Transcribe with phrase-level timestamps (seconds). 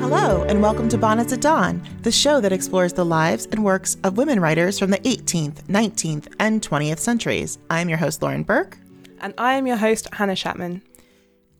[0.00, 3.96] Hello, and welcome to Bonnets at Dawn, the show that explores the lives and works
[4.04, 7.58] of women writers from the 18th, 19th, and 20th centuries.
[7.70, 8.78] I'm your host, Lauren Burke.
[9.20, 10.82] And I am your host, Hannah Chapman.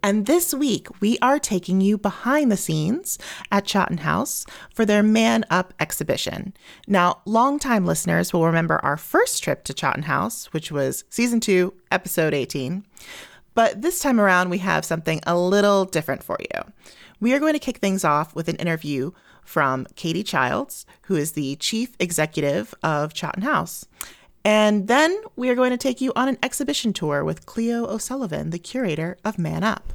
[0.06, 3.18] And this week, we are taking you behind the scenes
[3.50, 6.54] at Chawton House for their Man Up exhibition.
[6.86, 11.74] Now, longtime listeners will remember our first trip to Chawton House, which was season two,
[11.90, 12.84] episode 18.
[13.54, 16.72] But this time around, we have something a little different for you.
[17.18, 19.10] We are going to kick things off with an interview
[19.42, 23.86] from Katie Childs, who is the chief executive of Chawton House.
[24.46, 28.50] And then we are going to take you on an exhibition tour with Cleo O'Sullivan,
[28.50, 29.92] the curator of Man Up.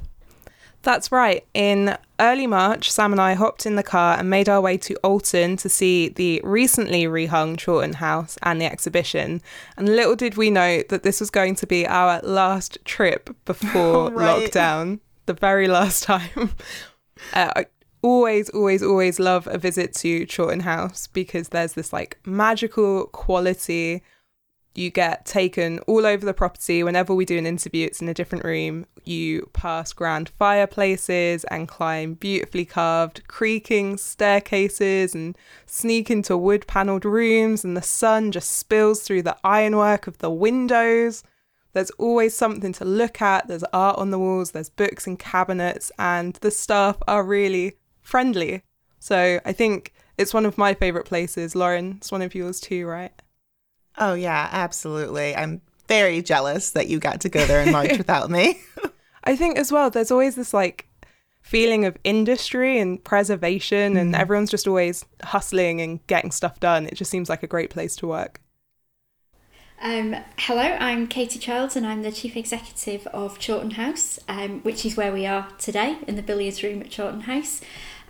[0.82, 1.46] That's right.
[1.54, 4.94] In early March, Sam and I hopped in the car and made our way to
[4.96, 9.40] Alton to see the recently rehung Chawton House and the exhibition.
[9.78, 14.10] And little did we know that this was going to be our last trip before
[14.12, 14.50] Right.
[14.50, 16.54] lockdown, the very last time.
[17.32, 17.66] Uh, I
[18.02, 24.02] always, always, always love a visit to Chawton House because there's this like magical quality.
[24.74, 26.82] You get taken all over the property.
[26.82, 28.86] Whenever we do an interview, it's in a different room.
[29.04, 37.04] You pass grand fireplaces and climb beautifully carved, creaking staircases and sneak into wood panelled
[37.04, 41.22] rooms, and the sun just spills through the ironwork of the windows.
[41.74, 43.48] There's always something to look at.
[43.48, 48.62] There's art on the walls, there's books and cabinets, and the staff are really friendly.
[48.98, 51.54] So I think it's one of my favourite places.
[51.54, 53.12] Lauren, it's one of yours too, right?
[53.98, 55.36] Oh, yeah, absolutely.
[55.36, 58.60] I'm very jealous that you got to go there in March without me.
[59.24, 60.88] I think as well, there's always this like
[61.42, 66.86] feeling of industry and preservation, and everyone's just always hustling and getting stuff done.
[66.86, 68.40] It just seems like a great place to work.
[69.82, 74.86] Um, hello, I'm Katie Childs and I'm the Chief Executive of Chawton House, um, which
[74.86, 77.60] is where we are today in the billiards room at Chawton House.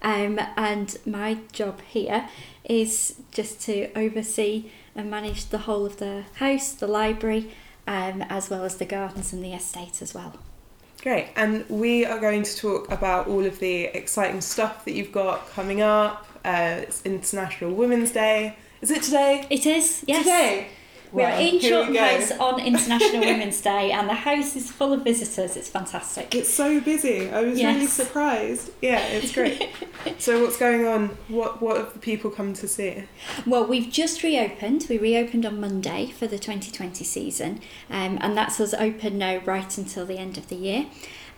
[0.02, 2.28] Um, and my job here
[2.64, 7.50] is just to oversee and manage the whole of the house, the library,
[7.86, 10.34] um, as well as the gardens and the estate as well.
[11.02, 11.30] Great.
[11.34, 15.48] And we are going to talk about all of the exciting stuff that you've got
[15.50, 16.26] coming up.
[16.44, 18.56] Uh, it's International Women's Day.
[18.80, 19.46] Is it today?
[19.50, 20.18] It is, yes.
[20.24, 20.68] Today.
[21.12, 21.94] We Wow, are in Chawton.
[21.94, 25.56] House on International Women's Day, and the house is full of visitors.
[25.56, 26.34] It's fantastic.
[26.34, 27.30] It's so busy.
[27.30, 28.70] I was really surprised.
[28.80, 29.68] Yeah, it's great.
[30.18, 31.10] so what's going on?
[31.28, 33.04] What what have the people come to see?
[33.46, 34.86] Well, we've just reopened.
[34.88, 39.76] We reopened on Monday for the 2020 season, um, and that's us open now right
[39.76, 40.86] until the end of the year.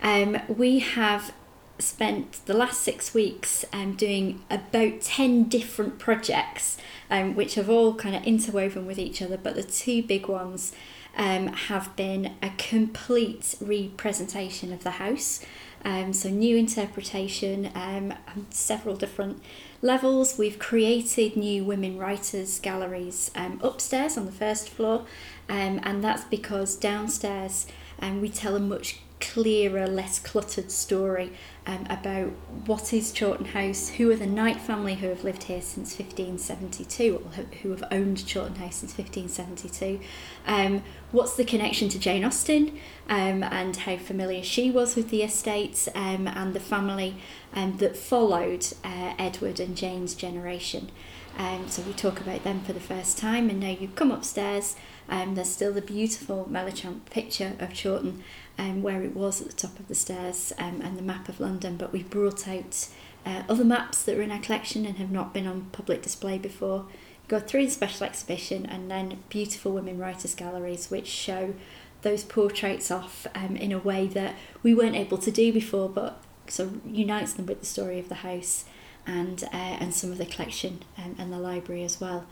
[0.01, 1.33] Um, we have
[1.77, 6.77] spent the last six weeks um, doing about 10 different projects,
[7.09, 10.73] um, which have all kind of interwoven with each other, but the two big ones
[11.17, 15.43] um, have been a complete representation of the house.
[15.83, 19.41] Um, so, new interpretation um, on several different
[19.81, 20.37] levels.
[20.37, 25.05] We've created new women writers galleries um, upstairs on the first floor,
[25.47, 27.67] um, and that's because downstairs
[27.99, 31.31] um, we tell a much clearer, less cluttered story
[31.67, 32.31] um, about
[32.65, 37.15] what is Chawton House, who are the Knight family who have lived here since 1572,
[37.23, 39.99] or who- have owned Chawton House since 1572.
[40.45, 42.77] Um, what's the connection to Jane Austen
[43.09, 47.15] um, and how familiar she was with the estates um, and the family
[47.53, 50.91] um, that followed uh, Edward and Jane's generation.
[51.37, 54.75] Um, so we talk about them for the first time, and now you come upstairs.
[55.09, 58.23] Um, there's still the beautiful Melichamp picture of Chawton,
[58.57, 61.39] um, where it was at the top of the stairs, um, and the map of
[61.39, 61.75] London.
[61.75, 62.87] But we've brought out
[63.25, 66.37] uh, other maps that are in our collection and have not been on public display
[66.37, 66.85] before.
[67.27, 71.53] Go through the special exhibition, and then beautiful women writers galleries, which show
[72.01, 76.21] those portraits off um, in a way that we weren't able to do before, but
[76.47, 78.65] so unites them with the story of the house
[79.07, 82.25] and uh, and some of the collection um, and the library as well.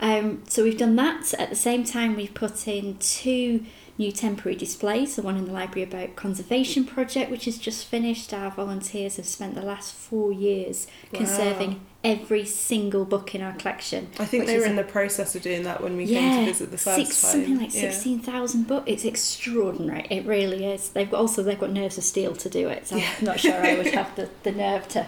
[0.00, 1.34] Um, so we've done that.
[1.34, 3.64] At the same time, we've put in two
[3.96, 5.16] new temporary displays.
[5.16, 8.32] The one in the library about conservation project, which is just finished.
[8.32, 14.08] Our volunteers have spent the last four years conserving every single book in our collection.
[14.20, 16.70] I think they were in the process of doing that when we came to visit
[16.70, 17.30] the first six, time.
[17.32, 17.90] something like Yeah.
[17.90, 18.84] sixteen thousand books.
[18.86, 20.06] It's extraordinary.
[20.08, 20.90] It really is.
[20.90, 22.86] They've got, also they've got nerves of steel to do it.
[22.86, 25.06] So I'm not sure I would have the, the nerve to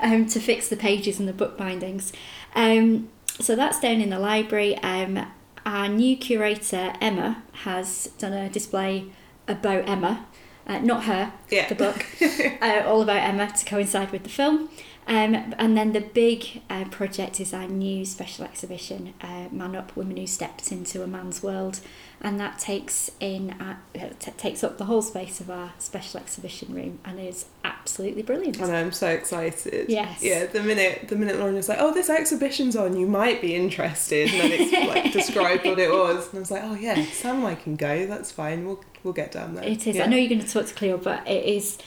[0.00, 2.12] um, to fix the pages and the book bindings.
[2.56, 3.08] Um,
[3.42, 4.76] so that's down in the library.
[4.78, 5.26] Um,
[5.66, 9.06] our new curator Emma has done a display
[9.48, 10.26] about Emma.
[10.66, 11.68] Uh, not her, Yeah.
[11.68, 12.06] the book,
[12.62, 14.68] uh, all about Emma to coincide with the film.
[15.06, 19.96] Um, and then the big uh, project is our new special exhibition, uh, Man Up:
[19.96, 21.80] Women Who Stepped into a Man's World,
[22.20, 26.72] and that takes in uh, t- takes up the whole space of our special exhibition
[26.72, 28.60] room and is absolutely brilliant.
[28.60, 29.88] And I'm so excited.
[29.88, 30.22] Yes.
[30.22, 33.56] Yeah, the minute the minute Lauren was like, "Oh, this exhibition's on, you might be
[33.56, 37.04] interested," and then it's like described what it was, and I was like, "Oh yeah,
[37.06, 38.06] Sam and I can go.
[38.06, 38.64] That's fine.
[38.64, 39.96] We'll we'll get down there." It is.
[39.96, 40.04] Yeah.
[40.04, 41.78] I know you're going to talk to Cleo, but it is.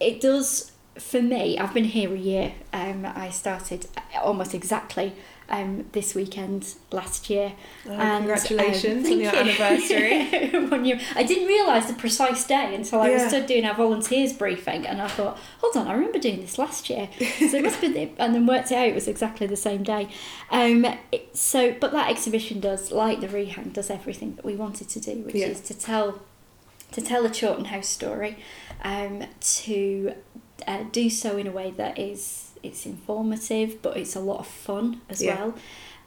[0.00, 1.58] It does for me.
[1.58, 2.52] I've been here a year.
[2.72, 3.86] Um, I started
[4.22, 5.12] almost exactly
[5.48, 7.52] um, this weekend last year.
[7.86, 9.38] Oh, And, congratulations um, on your you.
[9.38, 10.66] anniversary.
[10.68, 11.00] One year.
[11.14, 15.00] I didn't realise the precise day until I was stood doing our volunteers briefing, and
[15.00, 17.08] I thought, hold on, I remember doing this last year.
[17.18, 18.88] So it must be, the, and then worked it out.
[18.88, 20.08] It was exactly the same day.
[20.50, 24.88] Um, it- so, but that exhibition does, like the rehang, does everything that we wanted
[24.88, 25.46] to do, which Yeah.
[25.48, 26.22] is to tell,
[26.92, 28.38] to tell a Chawton House story,
[28.82, 30.12] um, to
[30.66, 34.46] uh, do so in a way that is it's informative, but it's a lot of
[34.46, 35.36] fun as Yeah.
[35.36, 35.54] well.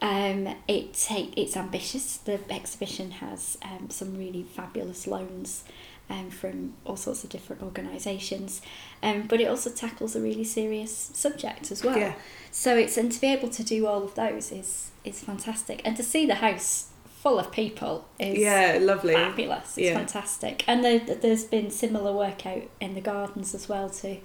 [0.02, 2.18] Um, it take it's ambitious.
[2.18, 5.64] The exhibition has um, some really fabulous loans
[6.10, 8.62] um, from all sorts of different organisations,
[9.04, 11.98] um, but it also tackles a really serious subject as well.
[11.98, 12.14] Yeah.
[12.52, 15.96] So it's and to be able to do all of those is is fantastic, and
[15.98, 16.88] to see the house
[17.22, 19.14] full of people is yeah, lovely.
[19.14, 19.78] fabulous.
[19.78, 19.94] It's Yeah.
[19.96, 24.20] fantastic, and there, there's been similar work out in the gardens as well too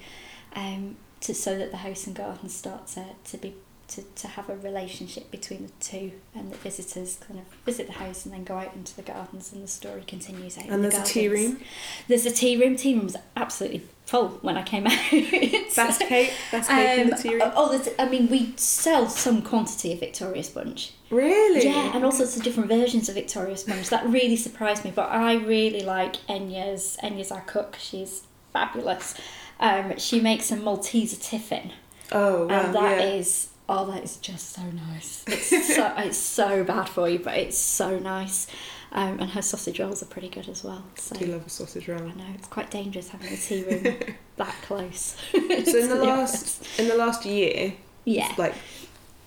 [0.54, 3.54] um, to so that the house and garden start to, to be
[3.96, 7.92] to, to have a relationship between the two, and the visitors kind of visit the
[7.94, 10.66] house and then go out into the gardens, and the story continues out.
[10.66, 11.60] And the there's a tea room.
[12.08, 12.76] There's a tea room.
[12.76, 14.98] Tea room's absolutely full when I came out.
[15.74, 16.32] Best cake.
[16.52, 17.52] Best cake in the Um, tea room.
[17.56, 20.92] Oh, I mean, we sell some quantity of Victoria sponge.
[21.10, 21.64] Really?
[21.64, 23.88] Yeah, and all sorts of different versions of Victoria Sponge.
[23.90, 24.92] That really surprised me.
[24.94, 26.96] But I really like Enya's.
[27.02, 27.76] Enya's our cook.
[27.78, 29.14] She's fabulous.
[29.60, 31.72] Um, she makes a Malteser tiffin,
[32.10, 32.60] Oh wow.
[32.60, 33.06] and that yeah.
[33.14, 35.24] is oh, that is just so nice.
[35.26, 38.46] It's so it's so bad for you, but it's so nice.
[38.92, 40.84] Um, and her sausage rolls are pretty good as well.
[40.94, 42.00] So I do love a sausage roll.
[42.00, 43.96] I know it's quite dangerous having a tea room
[44.36, 45.16] that close.
[45.32, 47.74] So in the last in the last year,
[48.04, 48.54] yeah, like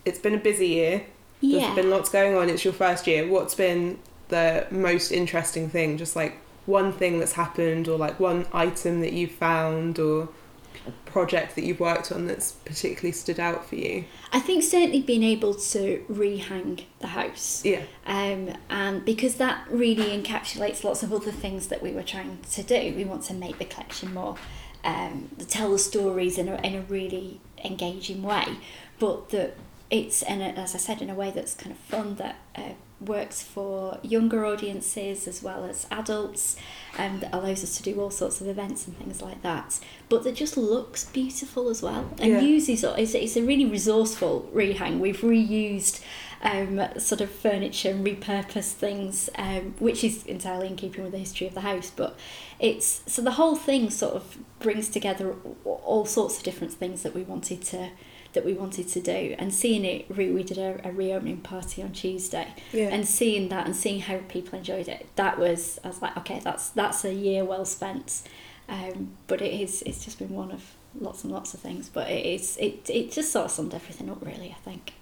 [0.06, 1.06] it's been a busy year.
[1.42, 1.76] There's yeah.
[1.76, 2.50] been lots going on.
[2.50, 3.28] It's your first year.
[3.28, 4.00] What's been
[4.30, 5.98] the most interesting thing?
[5.98, 10.30] Just like one thing that's happened, or like one item that you found, or
[11.06, 14.06] project that you've worked on that's particularly stood out for you.
[14.32, 17.64] I think certainly being able to rehang the house.
[17.66, 17.84] Yeah.
[18.06, 22.64] Um, and because that really encapsulates lots of other things that we were trying to
[22.64, 24.36] do, we want to make the collection more,
[24.84, 28.58] um, tell the stories in a, in a really engaging way,
[29.00, 29.56] but that
[29.90, 33.44] it's, and as I said, in a way that's kind of fun, that uh, works
[33.44, 36.56] for younger audiences as well as adults,
[36.98, 39.80] and that allows us to do all sorts of events and things like that,
[40.10, 42.42] but that just looks beautiful as well and Yeah.
[42.42, 45.00] uses, it's, it's a really resourceful rehang.
[45.00, 46.02] We've reused
[46.42, 51.18] um, sort of furniture and repurposed things, um, which is entirely in keeping with the
[51.20, 51.92] history of the house.
[51.96, 52.16] But
[52.60, 55.36] it's so the whole thing sort of brings together
[55.66, 57.90] all sorts of different things that we wanted to
[58.38, 60.06] that we wanted to do, and seeing it.
[60.10, 62.90] Re- we did a, a reopening party on Tuesday, Yeah.
[62.90, 65.08] and seeing that and seeing how people enjoyed it.
[65.16, 68.22] That was I was like, okay, that's that's a year well spent.
[68.70, 70.62] Um, but it is it's just been one of
[71.00, 71.90] lots and lots of things.
[71.90, 74.52] But it is it it just sort of summed everything up really.
[74.58, 74.94] I think.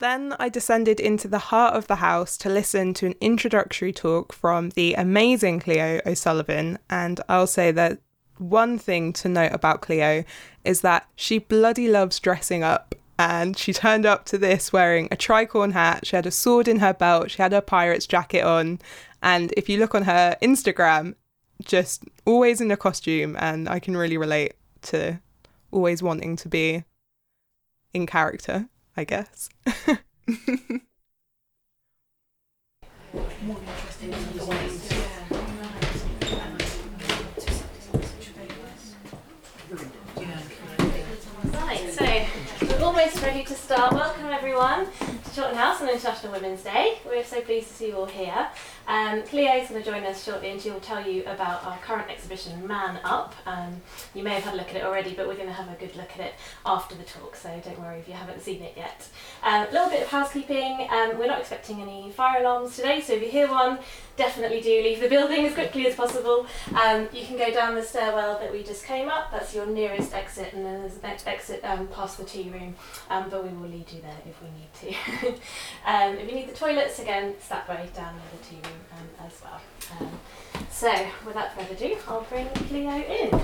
[0.00, 4.32] Then I descended into the heart of the house to listen to an introductory talk
[4.32, 6.78] from the amazing Cleo O'Sullivan.
[6.90, 8.00] And I'll say that
[8.38, 10.24] one thing to note about Cleo
[10.64, 12.94] is that she bloody loves dressing up.
[13.18, 16.80] And she turned up to this wearing a tricorn hat, she had a sword in
[16.80, 18.80] her belt, she had her pirate's jacket on.
[19.22, 21.14] And if you look on her Instagram,
[21.62, 23.36] just always in a costume.
[23.38, 25.20] And I can really relate to
[25.70, 26.84] always wanting to be
[27.94, 29.48] in character, I guess.
[33.14, 34.71] Right,
[43.02, 43.92] almost ready to start.
[43.92, 46.98] Welcome everyone to Chawton House on International Women's Day.
[47.04, 48.46] We're so pleased to see you all here.
[48.86, 52.08] Um, is going to join us shortly and she will tell you about our current
[52.08, 53.34] exhibition, Man Up.
[53.44, 53.82] Um,
[54.14, 55.74] you may have had a look at it already, but we're going to have a
[55.80, 58.74] good look at it after the talk, so don't worry if you haven't seen it
[58.76, 59.08] yet.
[59.42, 60.86] A little bit of housekeeping.
[60.88, 63.80] Um, we're not expecting any fire alarms today, so if you hear one,
[64.16, 66.46] definitely do leave the building as quickly as possible.
[66.80, 70.12] Um, you can go down the stairwell that we just came up, that's your nearest
[70.14, 72.74] exit, and then there's an exit um, past the tea room,
[73.10, 75.34] um, but we will lead you there if we need to.
[75.84, 78.80] Um, if you need the toilets, again, it's that way down near the tea room
[78.92, 79.60] um, as well.
[79.98, 80.10] Um,
[80.70, 80.92] so,
[81.26, 83.42] without further ado, I'll bring Cleo in.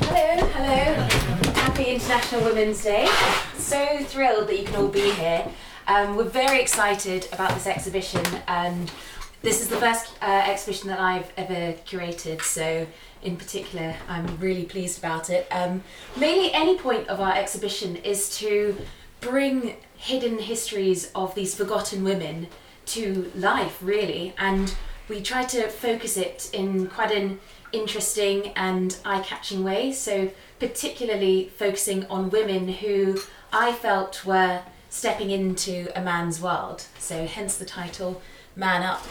[0.00, 1.03] Hello, hello.
[1.82, 3.08] International Women's Day.
[3.56, 5.46] So thrilled that you can all be here.
[5.88, 8.90] Um, we're very excited about this exhibition, and
[9.42, 12.42] this is the first uh, exhibition that I've ever curated.
[12.42, 12.86] So,
[13.22, 15.46] in particular, I'm really pleased about it.
[15.50, 15.82] Um,
[16.16, 18.76] mainly, any point of our exhibition is to
[19.20, 22.46] bring hidden histories of these forgotten women
[22.86, 24.74] to life, really, and
[25.08, 27.40] we try to focus it in quite an
[27.72, 29.92] interesting and eye-catching way.
[29.92, 33.20] So particularly focusing on women who
[33.52, 36.84] I felt were stepping into a man's world.
[36.98, 38.22] So hence the title
[38.56, 39.04] Man Up.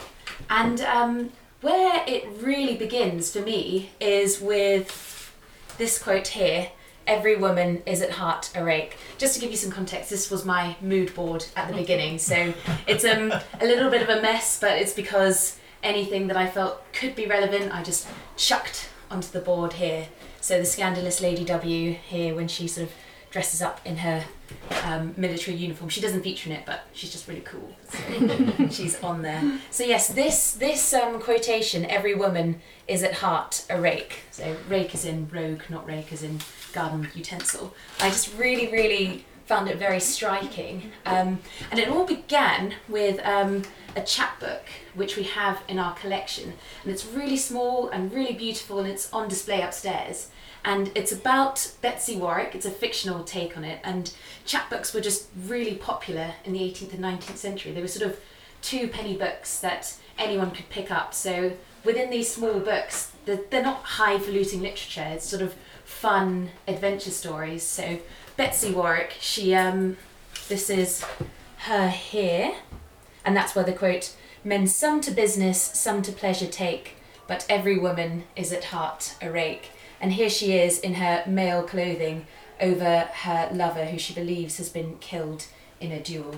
[0.50, 1.32] And um,
[1.62, 5.34] where it really begins for me is with
[5.78, 6.70] this quote here
[7.08, 8.98] every woman is at heart a rake.
[9.18, 12.54] Just to give you some context, this was my mood board at the beginning, so
[12.88, 16.82] it's um, a little bit of a mess, but it's because anything that I felt
[16.94, 18.08] could be relevant, I just
[18.38, 20.08] chucked onto the board here.
[20.44, 22.94] So the scandalous Lady W here, when she sort of
[23.32, 24.26] dresses up in her
[24.84, 27.72] um, military uniform, she doesn't feature in it, but she's just really cool.
[27.88, 29.42] So she's on there.
[29.72, 32.60] So yes, this this um, quotation, "Every woman
[32.90, 36.42] is at heart a rake." So rake is in rogue, not rake is in
[36.74, 37.74] garden utensil.
[38.02, 40.92] I just really, really found it very striking.
[41.06, 41.40] Um,
[41.72, 43.64] and it all began with um,
[43.96, 46.54] a chapbook which we have in our collection.
[46.84, 50.30] And it's really small and really beautiful and it's on display upstairs.
[50.66, 53.80] And it's about Betsy Warwick, it's a fictional take on it.
[53.84, 54.14] And
[54.46, 57.74] chapbooks were just really popular in the 18th and 19th century.
[57.74, 58.20] They were sort of
[58.62, 61.14] two penny books that anyone could pick up.
[61.14, 67.12] So within these small books, they're, they're not highfalutin literature, it's sort of fun adventure
[67.12, 67.64] stories.
[67.64, 68.00] So
[68.36, 69.98] Betsy Warwick, she um,
[70.48, 71.06] this is
[71.60, 72.56] her here,
[73.24, 76.96] and that's where the quote: "Men some to business, some to pleasure take,
[77.28, 79.70] but every woman is at heart a rake."
[80.02, 82.26] And here she is in her male clothing
[82.60, 85.46] over her lover, who she believes has been killed
[85.80, 86.36] in a duel.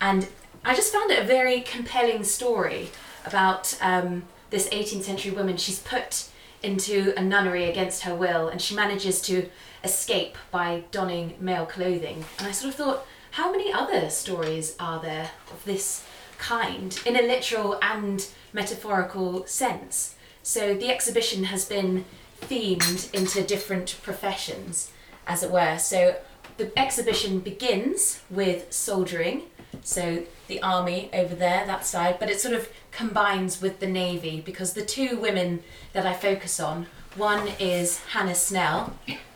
[0.00, 0.28] And
[0.64, 2.90] I just found it a very compelling story
[3.26, 5.56] about um, this 18th century woman.
[5.56, 6.28] She's put
[6.62, 9.50] into a nunnery against her will, and she manages to
[9.84, 12.24] escape by donning male clothing.
[12.38, 16.04] And I sort of thought, how many other stories are there of this
[16.38, 20.16] kind in a literal and metaphorical sense?
[20.42, 22.04] So the exhibition has been
[22.40, 24.92] themed into different professions,
[25.26, 25.78] as it were.
[25.78, 26.16] So
[26.58, 29.42] the exhibition begins with soldiering,
[29.82, 34.42] so the army over there, that side, but it sort of combines with the navy
[34.44, 35.62] because the two women
[35.92, 36.86] that I focus on,
[37.16, 38.94] one is Hannah Snell,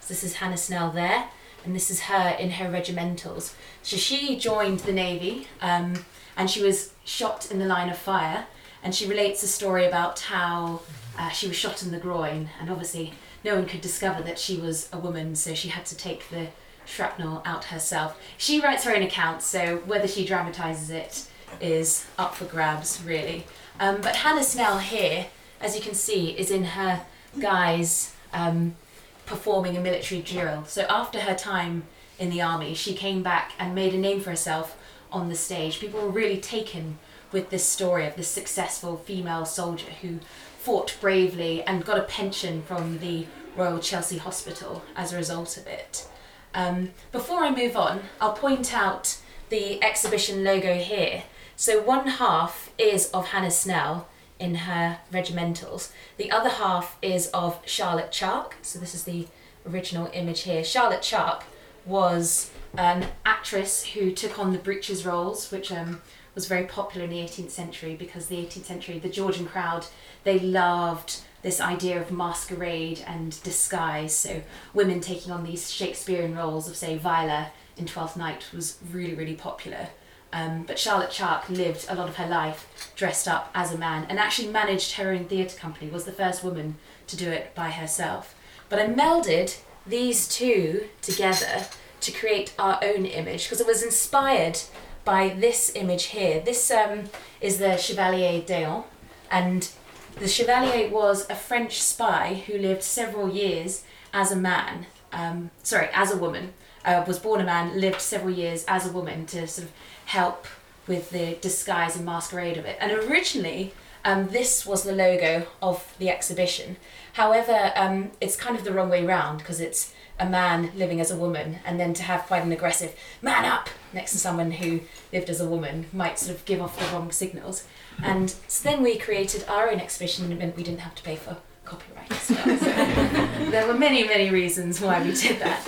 [0.09, 1.29] this is Hannah Snell there,
[1.65, 3.55] and this is her in her regimentals.
[3.83, 6.05] So she joined the navy, um,
[6.37, 8.47] and she was shot in the line of fire,
[8.83, 10.83] and she relates a story about how
[11.19, 14.57] uh, she was shot in the groin, and obviously no one could discover that she
[14.57, 16.49] was a woman, so she had to take the
[16.85, 18.21] shrapnel out herself.
[18.39, 21.27] She writes her own account, so whether she dramatises it
[21.61, 23.47] is up for grabs, really.
[23.81, 25.27] Um, but Hannah Snell here,
[25.61, 27.05] as you can see, is in her
[27.39, 28.77] guise um,
[29.27, 30.65] performing a military drill.
[30.65, 31.85] So after her time
[32.19, 34.79] in the army, she came back and made a name for herself
[35.13, 35.81] on the stage.
[35.81, 36.99] People were really taken
[37.33, 40.21] with this story of this successful female soldier who
[40.59, 45.67] fought bravely and got a pension from the Royal Chelsea Hospital as a result of
[45.67, 46.09] it.
[46.55, 49.19] Um, before I move on, I'll point out
[49.49, 51.25] the exhibition logo here.
[51.57, 55.93] So one half is of Hannah Snell in her regimentals.
[56.17, 58.57] The other half is of Charlotte Charke.
[58.63, 59.29] So this is the
[59.69, 60.63] original image here.
[60.63, 61.45] Charlotte Charke
[61.85, 66.03] was an actress who took on the breeches roles, which um,
[66.35, 69.87] was very popular in the 18th century because the 18th century, the Georgian crowd,
[70.25, 74.15] they loved this idea of masquerade and disguise.
[74.15, 74.43] So
[74.75, 79.35] women taking on these Shakespearean roles of, say, Viola in Twelfth Night was really, really
[79.35, 79.89] popular.
[80.37, 84.07] Um, but Charlotte Charke lived a lot of her life dressed up as a man
[84.11, 86.77] and actually managed her own theatre company, was the first woman
[87.07, 88.35] to do it by herself.
[88.69, 91.69] But I melded these two together
[92.03, 94.59] to create our own image because it was inspired
[95.07, 96.39] by this image here.
[96.41, 97.05] This um,
[97.41, 98.85] is the Chevalier d'Eon,
[99.31, 99.71] and
[100.17, 105.89] the Chevalier was a French spy who lived several years as a man, um, sorry,
[105.95, 106.53] as a woman,
[106.85, 109.73] uh, was born a man, lived several years as a woman to sort of
[110.07, 110.47] help
[110.87, 112.77] with the disguise and masquerade of it.
[112.81, 116.77] And originally, um, this was the logo of the exhibition.
[117.15, 121.11] However, um, it's kind of the wrong way round because it's a man living as
[121.11, 124.81] a woman, and then to have quite an aggressive man up next to someone who
[125.13, 127.67] lived as a woman might sort of give off the wrong signals.
[128.03, 131.03] And so then we created our own exhibition, and it meant we didn't have to
[131.03, 132.59] pay for copyright as well.
[132.59, 132.65] So
[133.51, 135.67] there were many, many reasons why we did that.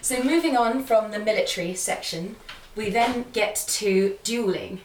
[0.00, 2.36] So moving on from the military section,
[2.76, 4.80] we then get to dueling.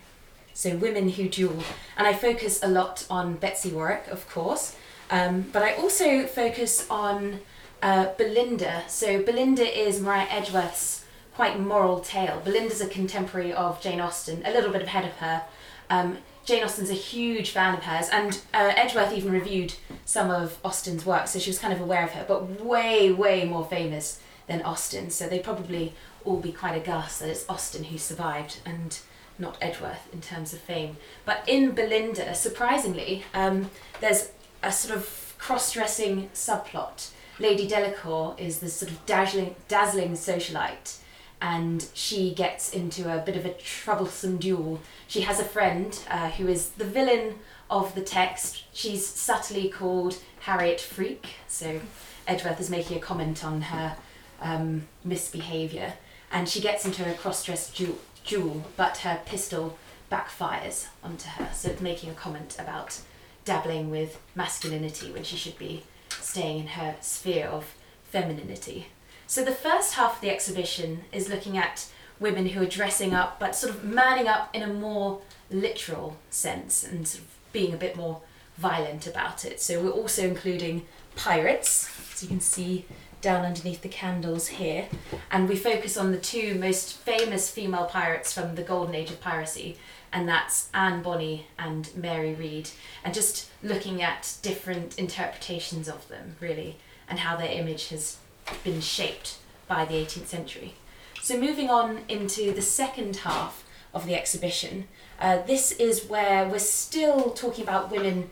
[0.53, 1.63] So women who duel,
[1.98, 4.75] and I focus a lot on Betsy Warwick, of course,
[5.10, 7.39] um, but I also focus on
[7.81, 8.84] uh, Belinda.
[8.88, 12.41] So Belinda is Maria Edgeworth's quite moral tale.
[12.43, 15.43] Belinda's a contemporary of Jane Austen, a little bit ahead of her.
[15.89, 20.58] Um, Jane Austen's a huge fan of hers, and uh, Edgeworth even reviewed some of
[20.65, 24.19] Austen's work, so she was kind of aware of her, but way, way more famous
[24.48, 25.10] than Austen.
[25.10, 25.93] So they probably
[26.25, 28.99] all be quite aghast that it's Austen who survived and
[29.38, 30.97] not Edgeworth in terms of fame.
[31.25, 33.71] But in Belinda, surprisingly, um,
[34.01, 37.11] there's a sort of cross-dressing subplot.
[37.39, 40.97] Lady Delacour is this sort of dazzling, dazzling socialite,
[41.41, 44.81] and she gets into a bit of a troublesome duel.
[45.07, 47.35] She has a friend uh, who is the villain
[47.69, 48.65] of the text.
[48.73, 51.79] She's subtly called Harriet Freke, so
[52.27, 53.95] Edgeworth is making a comment on her
[54.41, 55.93] um, misbehaviour,
[56.31, 59.77] and she gets into a cross-dressed duel, duel, but her pistol
[60.12, 63.00] backfires onto her, so it's making a comment about
[63.45, 67.75] dabbling with masculinity when she should be staying in her sphere of
[68.12, 68.88] femininity.
[69.27, 71.88] So the first half of the exhibition is looking at
[72.19, 75.21] women who are dressing up but sort of manning up in a more
[75.51, 78.21] literal sense and sort of being a bit more
[78.57, 79.62] violent about it.
[79.62, 82.86] So we're also including pirates, as you can see
[83.21, 84.88] down underneath the candles here,
[85.31, 89.21] and we focus on the two most famous female pirates from the golden age of
[89.21, 89.77] piracy,
[90.11, 92.69] and that's Anne Bonny and Mary Read,
[93.03, 98.17] and just looking at different interpretations of them, really, and how their image has
[98.63, 100.73] been shaped by the 18th century.
[101.21, 104.88] So, moving on into the second half of the exhibition,
[105.19, 108.31] uh, this is where we're still talking about women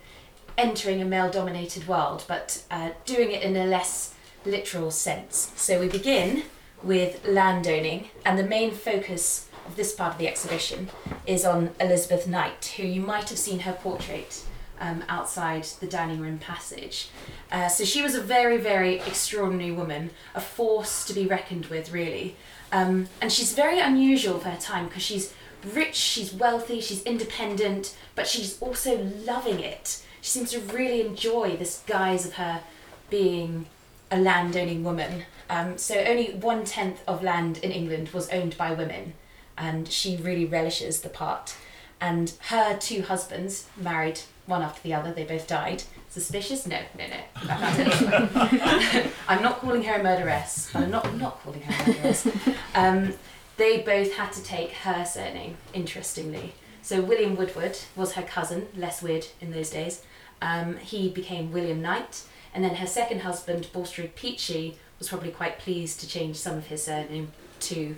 [0.58, 4.16] entering a male dominated world, but uh, doing it in a less
[4.48, 5.52] literal sense.
[5.56, 6.44] So, we begin
[6.84, 10.90] with landowning, and the main focus of this part of the exhibition
[11.26, 14.44] is on Elizabeth Knight, who you might have seen her portrait
[14.80, 17.10] um, outside the dining room passage.
[17.52, 21.92] Uh, so she was a very, very extraordinary woman, a force to be reckoned with,
[21.92, 22.36] really.
[22.72, 25.34] Um, and she's very unusual for her time because she's
[25.74, 30.04] rich, she's wealthy, she's independent, but she's also loving it.
[30.22, 32.62] She seems to really enjoy this guise of her
[33.10, 33.68] being
[34.12, 35.24] a landowning woman.
[35.50, 39.14] Um, so only one tenth of land in England was owned by women,
[39.58, 41.56] and she really relishes the part.
[42.00, 45.12] And her two husbands married one after the other.
[45.12, 45.84] They both died.
[46.10, 46.66] Suspicious?
[46.66, 47.22] No, no, no.
[49.28, 52.28] I'm not calling her a murderess, I'm not not calling her a murderess.
[52.74, 53.14] Um,
[53.58, 55.58] they both had to take her surname.
[55.74, 58.68] Interestingly, so William Woodward was her cousin.
[58.76, 60.04] Less weird in those days.
[60.42, 65.60] Um, he became William Knight, and then her second husband, Bulstrode Peachey, was probably quite
[65.60, 67.96] pleased to change some of his surname to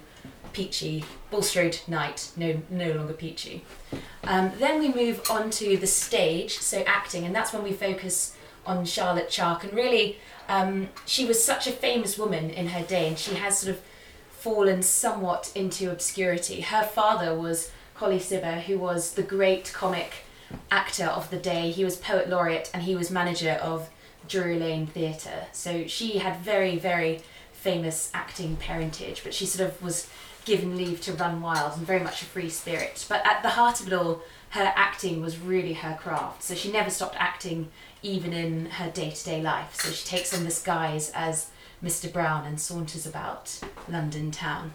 [0.53, 3.62] Peachey, Bulstrode Knight, no, no longer Peachey.
[4.23, 8.35] Um, then we move on to the stage, so acting, and that's when we focus
[8.65, 9.65] on Charlotte Charke.
[9.65, 13.59] And really, um, she was such a famous woman in her day, and she has
[13.59, 13.81] sort of
[14.31, 16.62] fallen somewhat into obscurity.
[16.62, 20.25] Her father was Colley Cibber, who was the great comic
[20.71, 21.71] actor of the day.
[21.71, 23.89] He was poet laureate, and he was manager of
[24.30, 25.48] Drury Lane Theatre.
[25.52, 30.08] So she had very, very famous acting parentage, but she sort of was
[30.46, 33.06] given leave to run wild and very much a free spirit.
[33.10, 36.44] But at the heart of it all, her acting was really her craft.
[36.44, 37.70] So she never stopped acting
[38.02, 39.76] even in her day to day life.
[39.76, 41.52] So she takes on this guise as
[41.84, 42.12] Mr.
[42.12, 44.74] Brown and saunters about London town.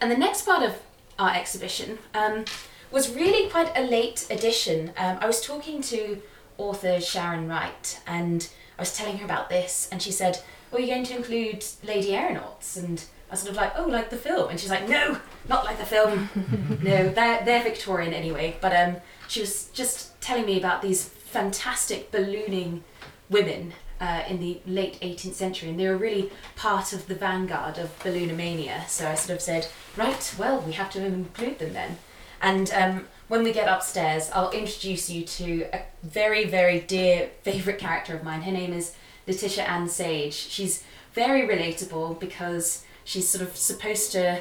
[0.00, 0.76] And the next part of
[1.18, 2.44] our exhibition um,
[2.90, 4.92] was really quite a late addition.
[4.96, 6.20] Um, I was talking to
[6.60, 8.48] author Sharon Wright and
[8.80, 12.16] I was telling her about this, and she said, Well, you're going to include Lady
[12.16, 12.78] Aeronauts.
[12.78, 14.48] And I was sort of like, Oh, like the film.
[14.48, 15.18] And she's like, No,
[15.50, 16.30] not like the film.
[16.82, 18.56] no, they're, they're Victorian anyway.
[18.58, 18.96] But um,
[19.28, 22.82] she was just telling me about these fantastic ballooning
[23.28, 27.76] women uh, in the late 18th century, and they were really part of the vanguard
[27.76, 28.88] of balloonomania.
[28.88, 31.98] So I sort of said, right, well, we have to include them then.
[32.40, 37.78] And um, when we get upstairs, I'll introduce you to a very, very dear favourite
[37.78, 38.42] character of mine.
[38.42, 38.92] Her name is
[39.28, 40.34] Letitia Ann Sage.
[40.34, 40.82] She's
[41.14, 44.40] very relatable because she's sort of supposed to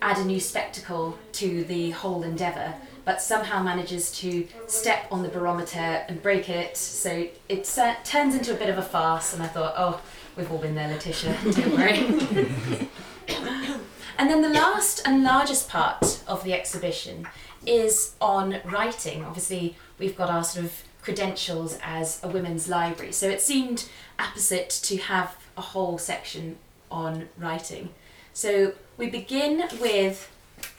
[0.00, 2.74] add a new spectacle to the whole endeavour,
[3.04, 6.76] but somehow manages to step on the barometer and break it.
[6.76, 10.00] So it uh, turns into a bit of a farce, and I thought, oh,
[10.36, 12.88] we've all been there, Letitia, don't worry.
[14.18, 17.26] and then the last and largest part of the exhibition
[17.66, 19.24] is on writing.
[19.24, 24.70] Obviously, we've got our sort of credentials as a women's library, so it seemed apposite
[24.70, 26.56] to have a whole section
[26.90, 27.90] on writing.
[28.32, 30.30] So we begin with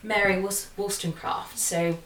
[0.02, 1.58] Mary Wollstonecraft.
[1.58, 1.98] So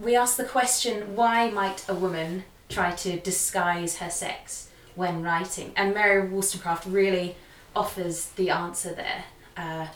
[0.00, 5.72] we ask the question why might a woman try to disguise her sex when writing?
[5.76, 7.36] And Mary Wollstonecraft really
[7.76, 9.24] offers the answer there.
[9.56, 9.88] Uh,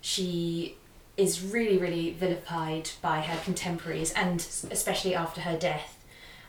[0.00, 0.76] she
[1.16, 6.04] is really, really vilified by her contemporaries, and especially after her death.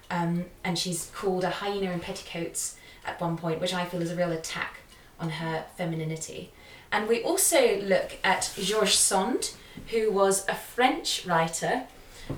[0.10, 4.12] Um, and she's called a hyena in petticoats at one point, which I feel is
[4.12, 4.78] a real attack
[5.20, 6.52] on her femininity.
[6.92, 9.52] And we also look at George Sand,
[9.88, 11.84] who was a French writer,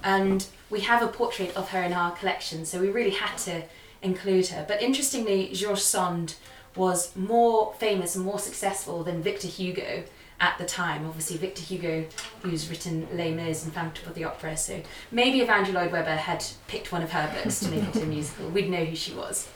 [0.04, 3.64] and we have a portrait of her in our collection, so we really had to
[4.02, 4.66] include her.
[4.68, 6.36] But interestingly, George Sand
[6.76, 10.04] was more famous and more successful than Victor Hugo
[10.40, 11.06] at the time.
[11.06, 12.06] Obviously, Victor Hugo,
[12.42, 16.16] who's written Les Mis and Phantom of the Opera, so maybe if Andrew Lloyd Webber
[16.16, 19.14] had picked one of her books to make it a musical, we'd know who she
[19.14, 19.48] was.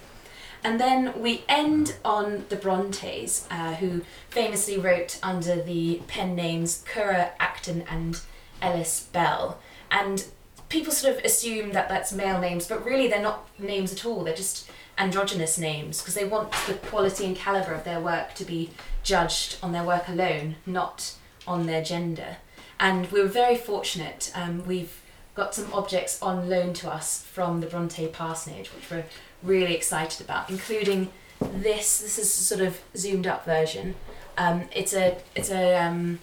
[0.64, 6.84] And then we end on the Brontes, uh, who famously wrote under the pen names
[6.86, 8.20] Currer, Acton, and
[8.62, 9.60] Ellis Bell.
[9.90, 10.26] And
[10.70, 14.24] people sort of assume that that's male names, but really they're not names at all.
[14.24, 18.46] They're just androgynous names because they want the quality and caliber of their work to
[18.46, 18.70] be
[19.04, 21.14] judged on their work alone, not
[21.48, 22.38] on their gender.
[22.80, 24.32] And we were very fortunate.
[24.36, 25.02] Um, we've
[25.36, 29.06] got some objects on loan to us from the Bronte parsonage, which we're
[29.44, 31.10] really excited about, including
[31.40, 32.00] this.
[32.00, 33.96] This is a sort of zoomed up version.
[34.38, 36.20] Um, it's a it's a um,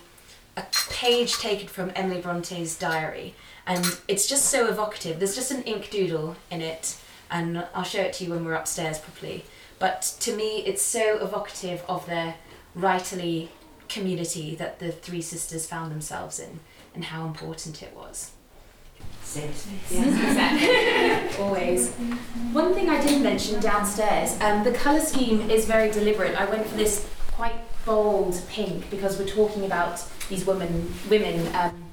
[0.57, 3.35] a page taken from Emily Bronte's diary,
[3.67, 5.19] and it's just so evocative.
[5.19, 6.97] There's just an ink doodle in it,
[7.31, 9.45] and I'll show it to you when we're upstairs properly.
[9.79, 12.35] But to me, it's so evocative of the
[12.79, 13.49] writerly
[13.89, 16.61] community that the three sisters found themselves in,
[16.95, 18.33] and how important it was.
[19.35, 21.39] Yes, exactly.
[21.45, 21.93] Always.
[22.53, 26.35] One thing I did mention downstairs, um, the colour scheme is very deliberate.
[26.35, 31.85] I went for this quite bold pink because we're talking about these women, women um,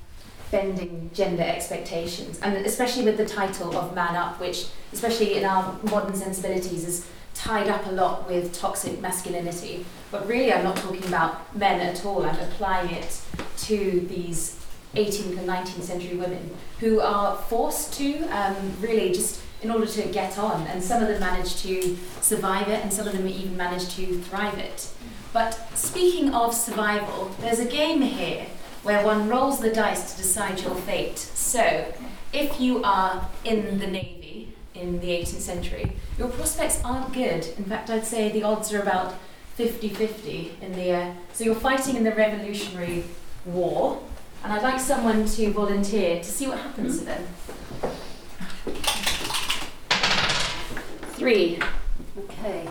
[0.50, 5.78] bending gender expectations, and especially with the title of Man Up, which, especially in our
[5.91, 9.86] modern sensibilities, is tied up a lot with toxic masculinity.
[10.10, 12.26] But really, I'm not talking about men at all.
[12.26, 13.21] I'm applying it
[13.58, 14.60] to these
[14.95, 20.04] 18th and 19th century women who are forced to um, really just in order to
[20.08, 20.65] get on.
[20.67, 24.19] And some of them manage to survive it, and some of them even manage to
[24.19, 24.89] thrive it.
[25.34, 28.48] But speaking of survival, there's a game here
[28.84, 31.17] where one rolls the dice to decide your fate.
[31.17, 31.93] So,
[32.32, 34.24] if you are in the Navy
[34.75, 37.47] in the 18th century, your prospects aren't good.
[37.57, 39.15] In fact, I'd say the odds are about
[39.55, 40.81] 50 50 in the.
[40.81, 41.15] air.
[41.33, 43.03] so, you're fighting in the Revolutionary
[43.45, 44.01] War,
[44.43, 47.27] and I'd like someone to volunteer to see what happens to them.
[51.13, 51.59] Three.
[52.17, 52.67] Okay.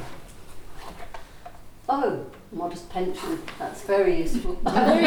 [1.88, 3.40] Oh, modest pension.
[3.58, 4.58] That's very useful.
[4.66, 5.04] I'd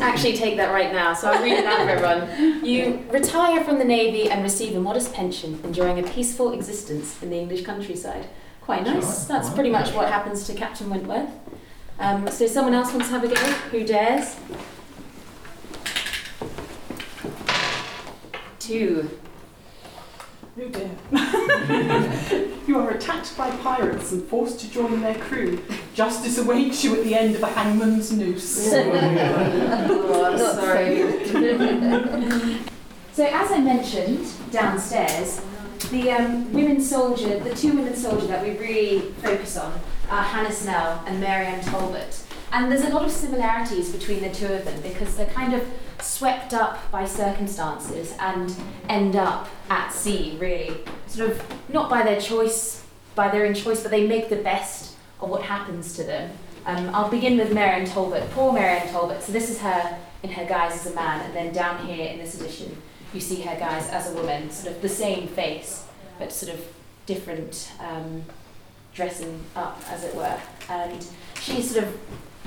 [0.00, 2.64] actually take that right now, so I'll read it out for everyone.
[2.64, 7.30] You retire from the Navy and receive a modest pension, enjoying a peaceful existence in
[7.30, 8.28] the English countryside.
[8.60, 9.24] Quite nice.
[9.24, 11.30] That's pretty much what happens to Captain Wentworth.
[11.98, 13.34] Um, so someone else wants to have a go?
[13.70, 14.36] Who dares?
[18.58, 19.08] Two.
[20.58, 20.90] Oh dear.
[22.66, 25.62] you are attacked by pirates and forced to join their crew.
[25.92, 28.70] Justice awaits you at the end of a hangman's noose.
[28.72, 30.96] oh, sorry.
[33.12, 35.42] so as I mentioned downstairs,
[35.90, 40.52] the um, women soldier, the two women soldier that we really focus on are Hannah
[40.52, 42.25] Snell and Mary Ann Talbot.
[42.52, 45.62] And there's a lot of similarities between the two of them because they're kind of
[46.00, 48.54] swept up by circumstances and
[48.88, 50.76] end up at sea, really.
[51.06, 54.96] Sort of not by their choice, by their own choice, but they make the best
[55.20, 56.30] of what happens to them.
[56.66, 58.28] Um, I'll begin with Mary Ann Talbot.
[58.30, 59.22] Poor Mary Ann Talbot.
[59.22, 62.18] So this is her in her guise as a man, and then down here in
[62.18, 62.76] this edition,
[63.14, 65.86] you see her guise as a woman, sort of the same face,
[66.18, 66.66] but sort of
[67.06, 68.24] different um,
[68.94, 70.38] dressing up, as it were.
[70.68, 71.06] And
[71.40, 71.96] she's sort of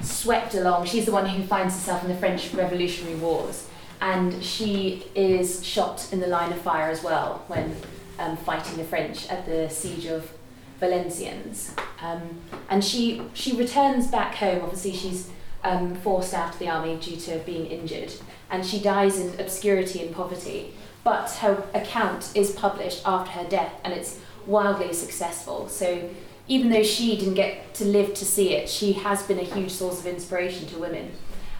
[0.01, 0.85] swept along.
[0.85, 3.67] She's the one who finds herself in the French Revolutionary Wars,
[4.01, 7.75] and she is shot in the line of fire as well when
[8.17, 10.31] um, fighting the French at the siege of
[10.79, 11.71] Valenciennes.
[12.01, 14.61] Um, and she she returns back home.
[14.63, 15.29] Obviously, she's
[15.63, 18.13] um, forced out of the army due to being injured,
[18.49, 20.73] and she dies in obscurity and poverty.
[21.03, 25.67] But her account is published after her death, and it's wildly successful.
[25.69, 26.09] So
[26.49, 29.69] even though she didn't get to live to see it, she has been a huge
[29.71, 31.11] source of inspiration to women.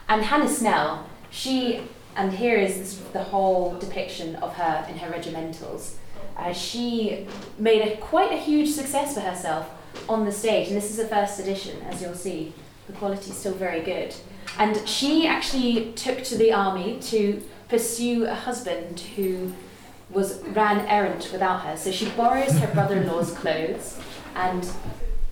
[0.08, 1.82] And Hannah Snell, she,
[2.16, 5.94] and here is the whole depiction of her in her regimentals.
[6.36, 9.70] Uh, she made a, quite a huge success for herself
[10.08, 12.52] on the stage, and this is a first edition, as you'll see.
[12.88, 14.12] The quality's still very good.
[14.58, 19.52] And she actually took to the army to pursue a husband who
[20.10, 21.76] was ran errant without her.
[21.76, 24.00] So she borrows her brother-in-law's clothes
[24.34, 24.68] and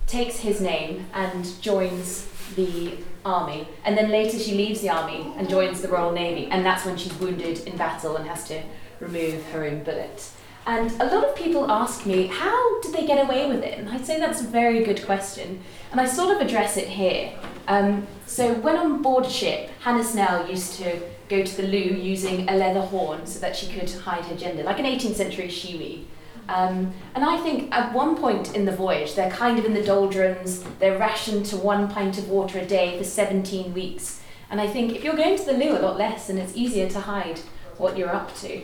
[0.07, 3.67] takes his name and joins the army.
[3.85, 6.47] And then later she leaves the army and joins the Royal Navy.
[6.47, 8.61] And that's when she's wounded in battle and has to
[8.99, 10.31] remove her own bullet.
[10.65, 13.79] And a lot of people ask me, how did they get away with it?
[13.79, 15.61] And I'd say that's a very good question.
[15.91, 17.33] And I sort of address it here.
[17.67, 22.47] Um, so when on board ship, Hannah Snell used to go to the loo using
[22.49, 26.05] a leather horn so that she could hide her gender, like an 18th century Shewee.
[26.49, 29.83] Um, and I think at one point in the voyage, they're kind of in the
[29.83, 34.21] doldrums, they're rationed to one pint of water a day for 17 weeks.
[34.49, 36.89] And I think if you're going to the loo a lot less, then it's easier
[36.89, 37.39] to hide
[37.77, 38.63] what you're up to.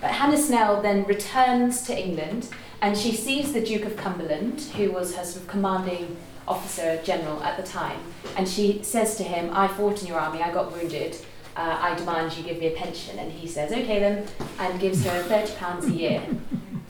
[0.00, 2.48] But Hannah Snell then returns to England
[2.80, 7.42] and she sees the Duke of Cumberland, who was her sort of commanding officer general
[7.42, 8.00] at the time,
[8.36, 11.16] and she says to him, I fought in your army, I got wounded,
[11.56, 13.18] uh, I demand you give me a pension.
[13.18, 14.26] And he says, okay then,
[14.60, 16.22] and gives her £30 a year.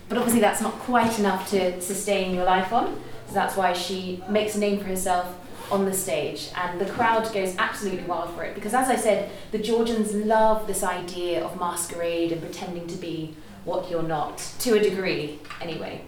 [0.08, 4.22] But obviously, that's not quite enough to sustain your life on, so that's why she
[4.28, 5.36] makes a name for herself
[5.70, 9.30] on the stage, and the crowd goes absolutely wild for it because, as I said,
[9.52, 14.78] the Georgians love this idea of masquerade and pretending to be what you're not, to
[14.78, 16.00] a degree, anyway.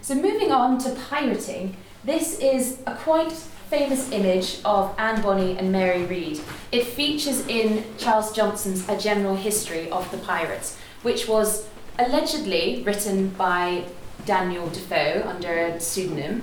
[0.00, 5.70] So, moving on to pirating, this is a quite famous image of Anne Bonny and
[5.70, 6.40] Mary Read.
[6.72, 11.68] It features in Charles Johnson's A General History of the Pirates, which was
[12.06, 13.84] allegedly written by
[14.24, 16.42] Daniel Defoe under a pseudonym.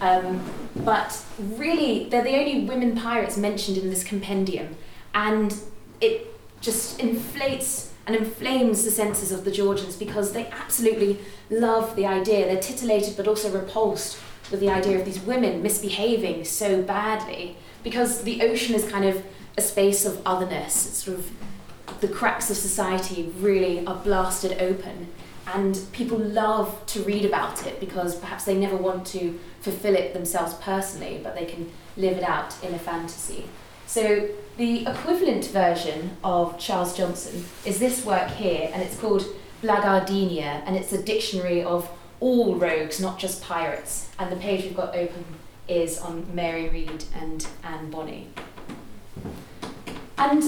[0.00, 0.42] Um,
[0.76, 4.76] but really, they're the only women pirates mentioned in this compendium,
[5.14, 5.54] and
[6.00, 6.26] it
[6.60, 12.44] just inflates and inflames the senses of the Georgians because they absolutely love the idea.
[12.46, 14.18] They're titillated but also repulsed
[14.50, 19.24] with the idea of these women misbehaving so badly because the ocean is kind of
[19.56, 20.86] a space of otherness.
[20.86, 21.30] It's sort of
[22.00, 25.08] the cracks of society really are blasted open
[25.52, 30.14] and people love to read about it because perhaps they never want to fulfill it
[30.14, 33.46] themselves personally, but they can live it out in a fantasy.
[33.86, 39.24] So the equivalent version of Charles Johnson is this work here, and it's called
[39.62, 44.08] Blackguardiana, and it's a dictionary of all rogues, not just pirates.
[44.18, 45.24] And the page we've got open
[45.68, 48.28] is on Mary Read and Anne Bonny.
[50.16, 50.42] And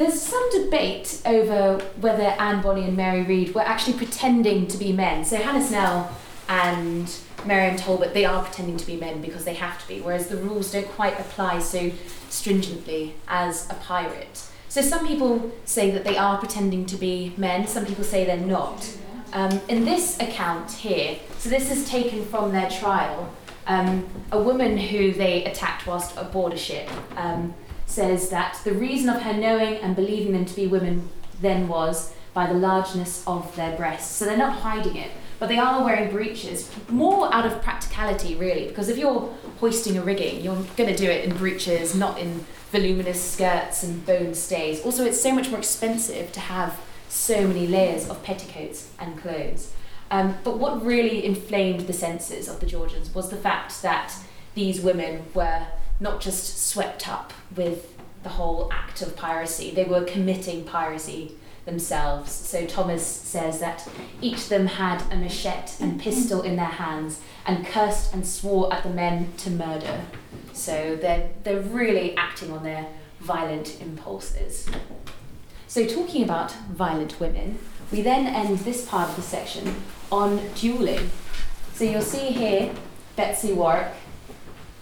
[0.00, 4.92] there's some debate over whether Anne Bonny and Mary Read were actually pretending to be
[4.92, 5.26] men.
[5.26, 6.16] So Hannah Snell
[6.48, 10.00] and Mary Ann Talbot, they are pretending to be men because they have to be,
[10.00, 11.90] whereas the rules don't quite apply so
[12.30, 14.48] stringently as a pirate.
[14.70, 18.38] So some people say that they are pretending to be men, some people say they're
[18.38, 18.96] not.
[19.34, 23.30] Um, in this account here, so this is taken from their trial,
[23.66, 27.54] um, a woman who they attacked whilst aboard a ship um,
[27.90, 31.08] says that the reason of her knowing and believing them to be women
[31.40, 34.14] then was by the largeness of their breasts.
[34.16, 38.68] So they're not hiding it, but they are wearing breeches, more out of practicality, really,
[38.68, 42.46] because if you're hoisting a rigging, you're going to do it in breeches, not in
[42.70, 44.84] voluminous skirts and bone stays.
[44.84, 49.72] Also, it's so much more expensive to have so many layers of petticoats and clothes.
[50.12, 54.14] Um, but what really inflamed the senses of the Georgians was the fact that
[54.54, 55.66] these women were
[56.00, 61.36] not just swept up with the whole act of piracy, they were committing piracy
[61.66, 62.32] themselves.
[62.32, 63.88] So Thomas says that
[64.20, 68.72] each of them had a machete and pistol in their hands and cursed and swore
[68.72, 70.00] at the men to murder.
[70.52, 72.88] So they're, they're really acting on their
[73.20, 74.68] violent impulses.
[75.68, 77.58] So, talking about violent women,
[77.92, 81.10] we then end this part of the section on dueling.
[81.74, 82.74] So, you'll see here
[83.14, 83.92] Betsy Warwick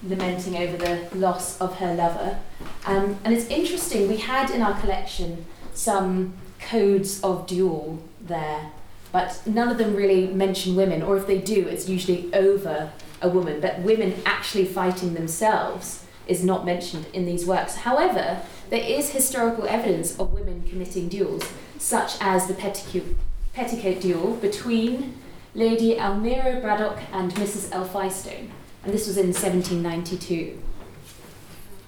[0.02, 2.38] lamenting over the loss of her lover.
[2.86, 8.72] Um, and it's interesting, we had in our collection some codes of duel there,
[9.12, 13.28] but none of them really mention women, or if they do, it's usually over a
[13.28, 13.60] woman.
[13.60, 17.76] But women actually fighting themselves is not mentioned in these works.
[17.76, 23.16] However, there is historical evidence of women committing duels, such as the petticoat,
[23.54, 25.16] petticoat duel between
[25.54, 27.70] Lady Almeria Braddock and Mrs.
[27.70, 28.50] Elphinstone,
[28.88, 30.62] and this was in 1792.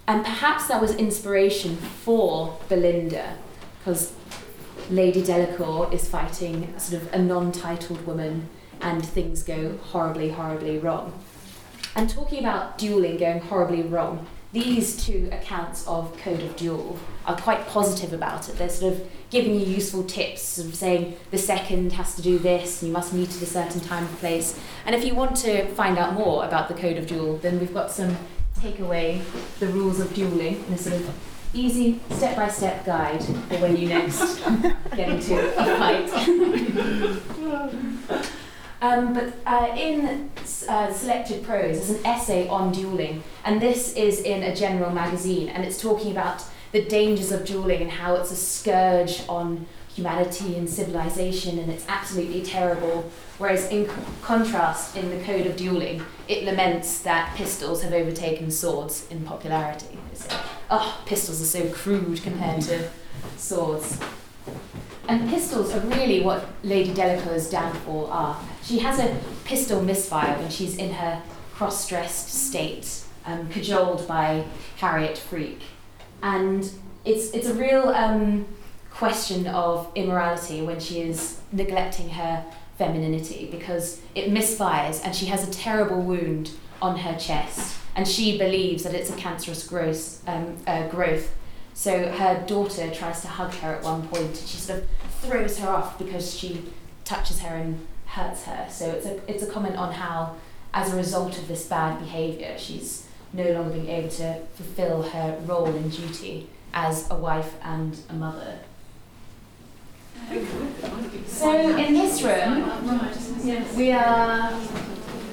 [0.07, 3.39] And perhaps that was inspiration for Belinda,
[3.79, 4.13] because
[4.91, 8.51] Lady Delacour is fighting sort of a non titled woman,
[8.83, 11.19] and things go horribly, horribly wrong.
[11.97, 16.99] And talking about dueling going horribly wrong, these two accounts of Code of Duel
[17.31, 18.57] are quite positive about it.
[18.57, 22.39] They're sort of giving you useful tips, sort of saying the second has to do
[22.39, 24.59] this, and you must meet at a certain time and place.
[24.85, 27.73] And if you want to find out more about the Code of Duel, then we've
[27.73, 28.17] got some
[28.59, 29.23] takeaway,
[29.61, 31.11] the rules of dueling, in a sort of
[31.53, 34.39] easy step-by-step guide for when you next
[34.97, 36.11] get into a fight.
[38.83, 40.31] Um, but uh, in
[40.67, 45.51] uh, Selected Prose, there's an essay on dueling, and this is in a general magazine,
[45.51, 50.57] and it's talking about the dangers of dueling and how it's a scourge on humanity
[50.57, 53.11] and civilization, and it's absolutely terrible.
[53.39, 53.89] Whereas, in
[54.23, 59.99] contrast, in the Code of Dueling, it laments that pistols have overtaken swords in popularity.
[60.11, 60.37] They say,
[60.71, 62.89] oh, pistols are so crude compared to
[63.37, 63.99] swords.
[65.09, 68.41] And pistols are really what Lady Delacour's downfall are.
[68.63, 71.21] She has a pistol misfire when she's in her
[71.53, 74.45] cross dressed state, um, cajoled by
[74.77, 75.63] Harriet Freak.
[76.23, 76.71] And
[77.05, 78.47] it's, it's a real um,
[78.91, 82.45] question of immorality when she is neglecting her
[82.77, 88.39] femininity because it misfires and she has a terrible wound on her chest and she
[88.39, 91.35] believes that it's a cancerous growth, um, uh, growth
[91.81, 94.89] so her daughter tries to hug her at one point and she sort of
[95.23, 96.63] throws her off because she
[97.07, 98.67] touches her and hurts her.
[98.69, 100.37] So it's a, it's a comment on how,
[100.75, 105.39] as a result of this bad behaviour, she's no longer being able to fulfil her
[105.47, 108.59] role and duty as a wife and a mother.
[111.27, 112.71] So in this room,
[113.77, 114.53] we are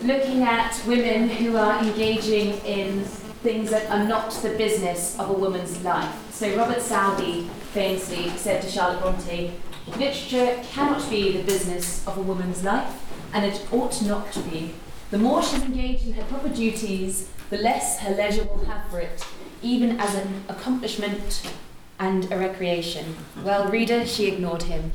[0.03, 3.03] looking at women who are engaging in
[3.43, 6.15] things that are not the business of a woman's life.
[6.31, 9.53] So Robert Southey famously said to Charlotte Bronte,
[9.97, 14.73] literature cannot be the business of a woman's life, and it ought not to be.
[15.09, 18.99] The more she's engaged in her proper duties, the less her leisure will have for
[18.99, 19.25] it,
[19.61, 21.49] even as an accomplishment
[21.97, 23.15] and a recreation.
[23.41, 24.91] Well, reader, she ignored him.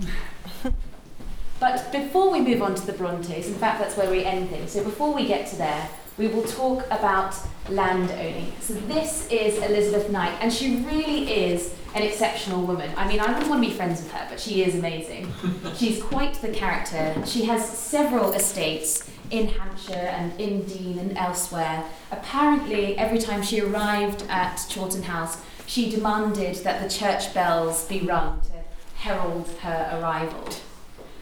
[1.60, 4.72] but before we move on to the Brontes, in fact, that's where we end things.
[4.72, 7.34] So before we get to there, we will talk about
[7.70, 8.52] land owning.
[8.60, 12.90] So this is Elizabeth Knight, and she really is an exceptional woman.
[12.98, 15.32] I mean, I wouldn't want to be friends with her, but she is amazing.
[15.76, 17.14] She's quite the character.
[17.24, 21.84] She has several estates in Hampshire and in Dean and elsewhere.
[22.12, 28.00] Apparently, every time she arrived at Chawton House, she demanded that the church bells be
[28.00, 30.48] rung to herald her arrival.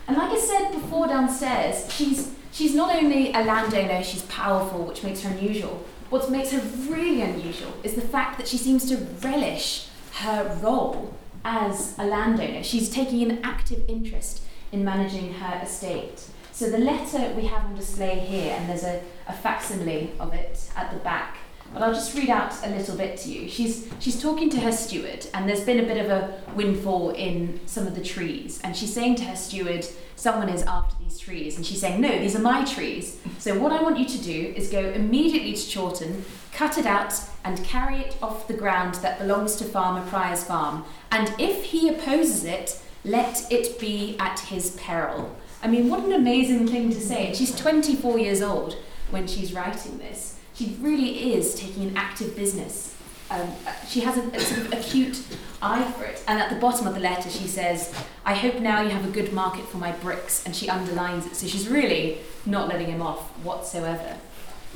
[0.08, 5.04] And like I said before downstairs, she's she's not only a landowner, she's powerful, which
[5.04, 5.84] makes her unusual.
[6.10, 6.60] What makes her
[6.92, 12.64] really unusual is the fact that she seems to relish her role as a landowner.
[12.64, 14.42] She's taking an active interest
[14.72, 16.24] in managing her estate.
[16.60, 20.70] So the letter we have on display here, and there's a, a facsimile of it
[20.76, 21.38] at the back,
[21.72, 23.48] but I'll just read out a little bit to you.
[23.48, 27.60] She's she's talking to her steward, and there's been a bit of a windfall in
[27.64, 31.56] some of the trees, and she's saying to her steward, "Someone is after these trees,"
[31.56, 33.16] and she's saying, "No, these are my trees.
[33.38, 37.14] So what I want you to do is go immediately to Chawton, cut it out,
[37.42, 40.84] and carry it off the ground that belongs to Farmer Pryor's farm.
[41.10, 46.12] And if he opposes it, let it be at his peril." I mean, what an
[46.12, 47.34] amazing thing to say.
[47.34, 48.76] She's 24 years old
[49.10, 52.94] when she's writing this she really is taking an active business.
[53.30, 53.48] Um,
[53.88, 55.22] she has a, a, sort of acute
[55.62, 56.22] eye for it.
[56.28, 57.94] And at the bottom of the letter, she says,
[58.26, 60.44] I hope now you have a good market for my bricks.
[60.44, 61.36] And she underlines it.
[61.36, 64.18] So she's really not letting him off whatsoever.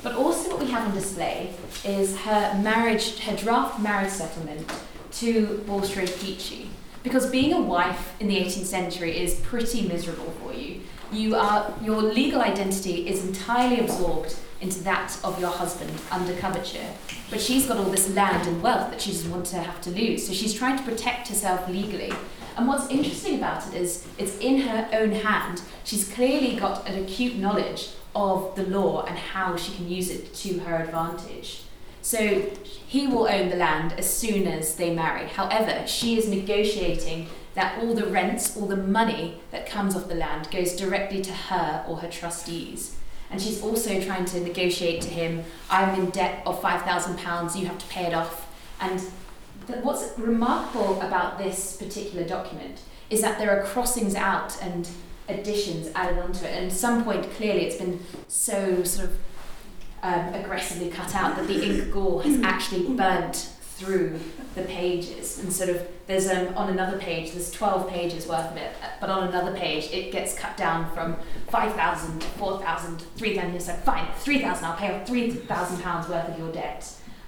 [0.01, 4.71] But also, what we have on display is her marriage, her draft marriage settlement
[5.13, 6.67] to Bulstrode Peachey.
[7.05, 10.81] Because being a wife in the 18th century is pretty miserable for you.
[11.11, 16.87] You are, your legal identity is entirely absorbed into that of your husband under coverture.
[17.29, 19.91] But she's got all this land and wealth that she doesn't want to have to
[19.91, 20.25] lose.
[20.25, 22.11] So she's trying to protect herself legally.
[22.57, 25.61] And what's interesting about it is it's in her own hand.
[25.83, 30.33] She's clearly got an acute knowledge of the law and how she can use it
[30.33, 31.64] to her advantage.
[32.05, 35.25] So he will own the land as soon as they marry.
[35.25, 40.13] However, she is negotiating that all the rents, all the money that comes off the
[40.13, 42.95] land goes directly to her or her trustees.
[43.31, 47.79] And she's also trying to negotiate to him, I'm in debt of £5,000, you have
[47.79, 48.53] to pay it off.
[48.79, 48.99] And
[49.65, 54.87] th- what's remarkable about this particular document is that there are crossings out and
[55.27, 56.51] additions added onto it.
[56.51, 59.17] And at some point, clearly, it's been so sort of
[60.05, 64.19] um, aggressively cut out that the ink gore has actually burnt through
[64.53, 65.39] the pages.
[65.39, 69.09] And sort of there's um, on another page there's 12 pages worth of it but
[69.09, 74.63] on another page it gets cut down from 5,000 to 4,000 3,000 so fine 3,000
[74.63, 76.87] I'll pay off 3,000 pounds worth of your debt.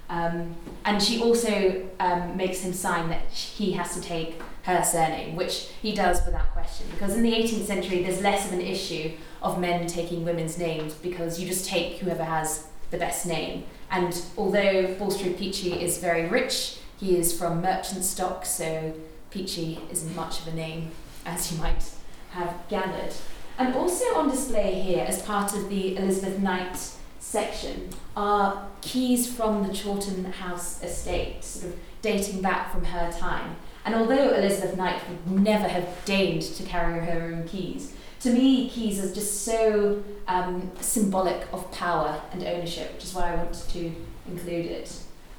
[0.10, 0.56] Um,
[0.86, 5.70] and she also um, makes him sign that he has to take her surname, which
[5.82, 6.86] he does without question.
[6.92, 10.94] Because in the 18th century, there's less of an issue of men taking women's names
[10.94, 13.64] because you just take whoever has the best name.
[13.90, 18.94] And although Bulstrode Peachey is very rich, he is from merchant stock, so
[19.32, 20.92] Peachey isn't much of a name,
[21.26, 21.90] as you might
[22.32, 23.14] have gathered.
[23.58, 26.78] And also on display here, as part of the Elizabeth Knight
[27.20, 33.56] section, are keys from the Chawton House estate, sort of dating back from her time.
[33.88, 38.70] And although Elizabeth Knight would never have deigned to carry her own keys, to me,
[38.70, 43.70] keys is just so um, symbolic of power and ownership, which is why I wanted
[43.70, 43.96] to
[44.28, 44.94] include it.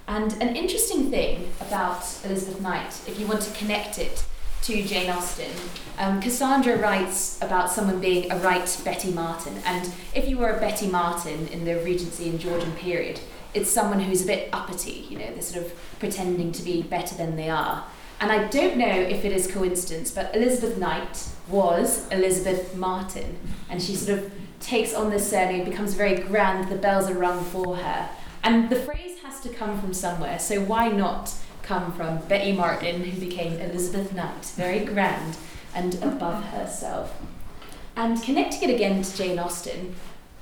[0.07, 4.25] And an interesting thing about Elizabeth Knight, if you want to connect it
[4.63, 5.53] to Jane Austen,
[5.99, 9.61] um, Cassandra writes about someone being a right Betty Martin.
[9.67, 13.21] And if you were a Betty Martin in the Regency and Georgian period,
[13.53, 17.15] it's someone who's a bit uppity, you know, they're sort of pretending to be better
[17.15, 17.85] than they are.
[18.21, 23.39] And I don't know if it is coincidence, but Elizabeth Knight was Elizabeth Martin.
[23.71, 27.45] And she sort of takes on this surname, becomes very grand, the bells are rung
[27.45, 28.09] for her.
[28.43, 33.05] And the phrase has to come from somewhere, so why not come from Betty Martin,
[33.05, 35.37] who became Elizabeth Knight, very grand
[35.75, 37.21] and above herself.
[37.95, 39.95] And connecting it again to Jane Austen,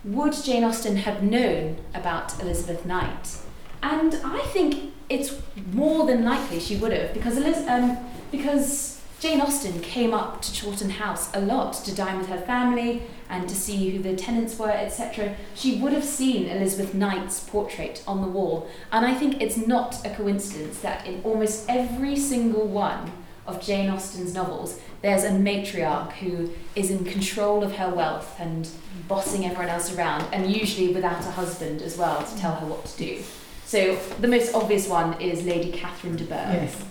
[0.05, 3.39] would Jane Austen have known about Elizabeth Knight?
[3.83, 5.35] And I think it's
[5.72, 7.99] more than likely she would have, because, Eliz- um,
[8.31, 13.03] because Jane Austen came up to Chawton House a lot to dine with her family
[13.31, 15.35] and to see who the tenants were, etc.
[15.55, 18.68] She would have seen Elizabeth Knight's portrait on the wall.
[18.93, 23.12] And I think it's not a coincidence that in almost every single one
[23.47, 28.68] of Jane Austen's novels, there's a matriarch who is in control of her wealth and
[29.09, 32.85] bossing everyone else around, and usually without a husband as well to tell her what
[32.85, 33.22] to do.
[33.67, 36.39] So the most obvious one is Lady Catherine de Bourgh.
[36.39, 36.85] Yes.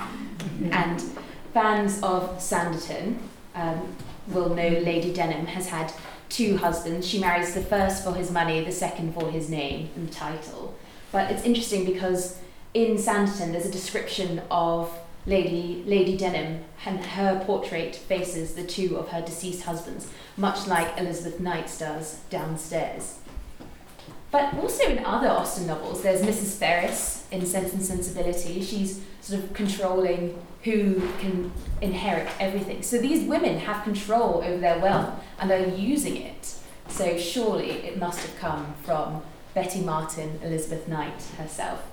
[0.71, 1.01] And
[1.53, 3.17] fans of Sanditon
[3.55, 3.95] um,
[4.27, 5.93] will know Lady Denham has had
[6.27, 7.07] two husbands.
[7.07, 10.75] She marries the first for his money, the second for his name and title.
[11.13, 12.39] But it's interesting because
[12.73, 14.91] in Sanditon there's a description of
[15.25, 20.99] Lady Lady Denham and her portrait faces the two of her deceased husbands, much like
[20.99, 23.19] Elizabeth Knight's does downstairs.
[24.31, 26.57] But also in other Austen novels, there's Mrs.
[26.57, 28.61] Ferrars in Sense and Sensibility.
[28.61, 31.51] She's sort of controlling who can
[31.81, 32.81] inherit everything.
[32.81, 36.55] So these women have control over their wealth and they're using it.
[36.87, 39.21] So surely it must have come from
[39.53, 41.83] Betty Martin, Elizabeth Knight herself.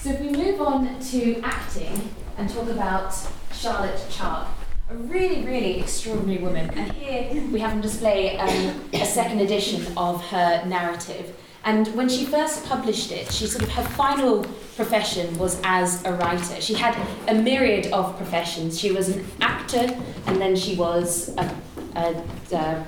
[0.00, 3.14] So if we move on to acting and talk about
[3.52, 4.48] Charlotte Charke,
[4.90, 6.68] a really, really extraordinary woman.
[6.70, 11.34] And here we have on display um, a second edition of her narrative.
[11.64, 14.44] And when she first published it, she sort of her final
[14.76, 16.60] profession was as a writer.
[16.60, 16.94] She had
[17.28, 18.78] a myriad of professions.
[18.78, 19.88] She was an actor,
[20.26, 21.56] and then she was a,
[21.96, 22.22] a,
[22.52, 22.86] a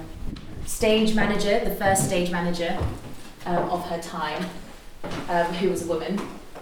[0.67, 2.77] stage manager, the first stage manager
[3.47, 4.45] um, of her time,
[5.31, 6.21] um, who was a woman.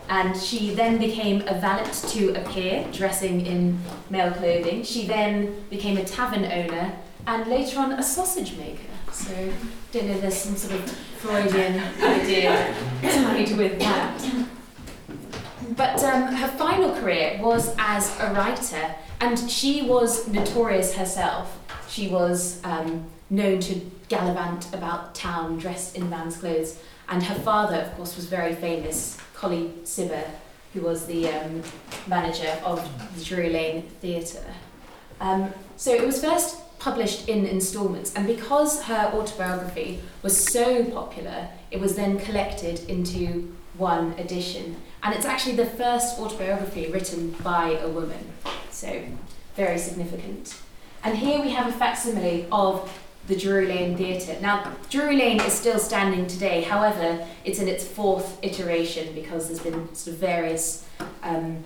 [0.08, 3.78] And she then became a valet to a peer, dressing in
[4.10, 4.82] male clothing.
[4.82, 6.92] She then became a tavern owner,
[7.26, 8.80] and later on a sausage maker.
[9.12, 9.32] So,
[9.92, 14.46] don't know, there's some sort of Freudian idea tied with that.
[15.76, 21.58] But um, her final career was as a writer, and she was notorious herself.
[21.88, 26.78] She was um, known to gallivant about town dressed in man's clothes,
[27.08, 30.24] and her father, of course, was very famous, Colley Cibber,
[30.72, 31.62] who was the um,
[32.06, 32.80] manager of
[33.14, 34.54] the Drury Lane Theatre.
[35.20, 41.48] Um, so it was first published in instalments, and because her autobiography was so popular,
[41.70, 44.76] it was then collected into one edition.
[45.02, 48.32] And it's actually the first autobiography written by a woman,
[48.70, 49.02] so
[49.56, 50.58] very significant.
[51.02, 52.90] And here we have a facsimile of
[53.26, 54.36] the Drury Lane Theatre.
[54.40, 59.60] Now, Drury Lane is still standing today, however, it's in its fourth iteration because there's
[59.60, 60.86] been sort of various
[61.22, 61.64] um,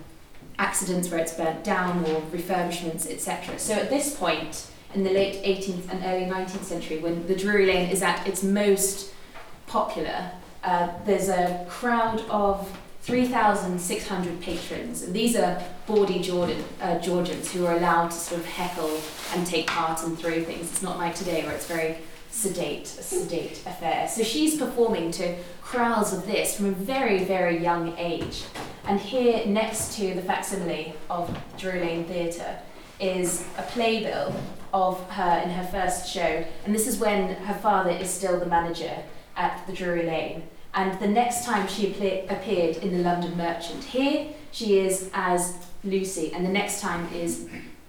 [0.58, 3.58] accidents where it's burnt down or refurbishments, etc.
[3.58, 7.66] So at this point, in the late 18th and early 19th century, when the Drury
[7.66, 9.12] Lane is at its most
[9.66, 10.30] popular,
[10.64, 12.78] uh, there's a crowd of
[13.08, 15.10] 3,600 patrons.
[15.12, 19.00] These are bawdy Jordan, uh, Georgians who are allowed to sort of heckle
[19.34, 20.70] and take part and throw things.
[20.70, 21.96] It's not like today where it's very
[22.30, 24.06] sedate, a sedate affair.
[24.08, 28.44] So she's performing to crowds of this from a very, very young age.
[28.84, 32.58] And here, next to the facsimile of Drury Lane Theatre,
[33.00, 34.38] is a playbill
[34.74, 36.44] of her in her first show.
[36.66, 38.98] And this is when her father is still the manager
[39.34, 40.42] at the Drury Lane.
[40.74, 45.56] And the next time she appear- appeared in the London Merchant, here she is as
[45.84, 47.48] Lucy, and the next time is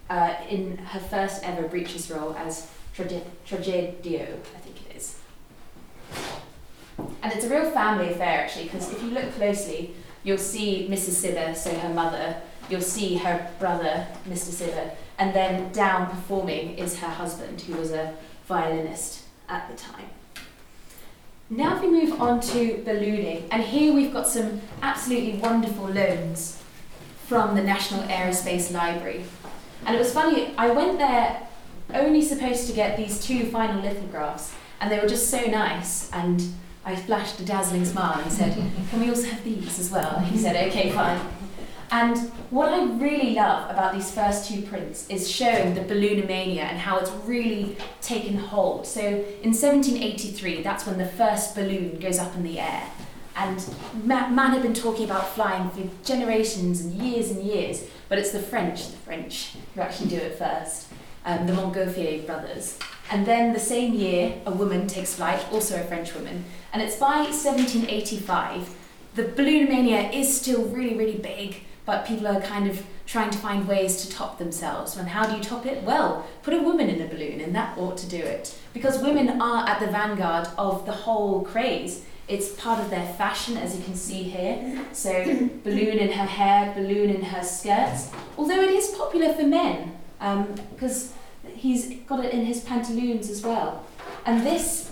[0.10, 4.24] uh, in her first ever breeches role as Trage- Tragedio,
[4.56, 5.18] I think it is.
[7.22, 11.12] And it's a real family affair actually, because if you look closely, you'll see Mrs.
[11.22, 14.52] Cibber, so her mother, you'll see her brother, Mr.
[14.52, 18.14] Cibber, and then down performing is her husband, who was a
[18.48, 20.06] violinist at the time.
[21.52, 26.62] Now if we move on to ballooning, and here we've got some absolutely wonderful loans
[27.26, 29.24] from the National Aerospace Library.
[29.84, 31.48] And it was funny, I went there
[31.92, 36.44] only supposed to get these two final lithographs, and they were just so nice, and
[36.86, 38.54] I flashed a dazzling smile and said,
[38.92, 40.18] Can we also have these as well?
[40.18, 41.20] And he said, Okay, fine.
[41.92, 42.18] And
[42.52, 46.98] what I really love about these first two prints is showing the balloonomania and how
[46.98, 48.86] it's really taken hold.
[48.86, 52.84] So in 1783, that's when the first balloon goes up in the air.
[53.36, 53.64] And
[54.04, 58.32] ma- man had been talking about flying for generations and years and years, but it's
[58.32, 60.88] the French, the French, who actually do it first,
[61.26, 62.78] um, the Montgolfier brothers.
[63.12, 66.98] And then the same year, a woman takes flight, also a French woman, and it's
[66.98, 68.76] by 1785.
[69.16, 73.68] The balloonomania is still really, really big, but people are kind of trying to find
[73.68, 74.96] ways to top themselves.
[74.96, 75.82] And how do you top it?
[75.82, 78.56] Well, put a woman in a balloon, and that ought to do it.
[78.74, 82.06] Because women are at the vanguard of the whole craze.
[82.28, 84.86] It's part of their fashion, as you can see here.
[84.92, 85.12] So,
[85.64, 88.12] balloon in her hair, balloon in her skirts.
[88.38, 91.12] Although it is popular for men, um, because
[91.56, 93.84] he's got it in his pantaloons as well.
[94.28, 94.92] And this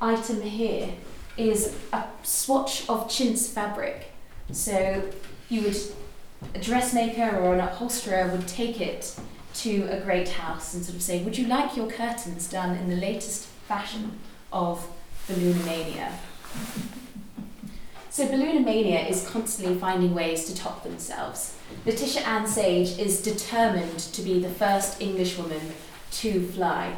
[0.00, 0.88] item here
[1.36, 4.10] is a swatch of chintz fabric.
[4.52, 5.02] So,
[5.50, 5.76] you would
[6.54, 9.16] a dressmaker or an upholsterer would take it
[9.54, 12.88] to a great house and sort of say, Would you like your curtains done in
[12.88, 14.18] the latest fashion
[14.52, 14.86] of
[15.28, 16.12] balloonomania?
[18.10, 21.56] So, balloonomania is constantly finding ways to top themselves.
[21.84, 25.72] Letitia Ann Sage is determined to be the first Englishwoman
[26.12, 26.96] to fly.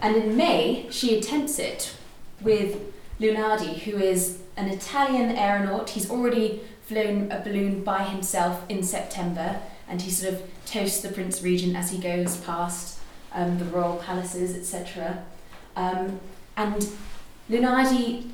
[0.00, 1.94] And in May, she attempts it
[2.40, 2.80] with
[3.20, 5.90] Lunardi, who is an Italian aeronaut.
[5.90, 11.08] He's already flown a balloon by himself in September, and he sort of toasts the
[11.08, 12.98] Prince Regent as he goes past
[13.32, 15.24] um, the royal palaces, etc.
[15.74, 16.20] Um,
[16.56, 16.88] and
[17.50, 18.30] Lunardi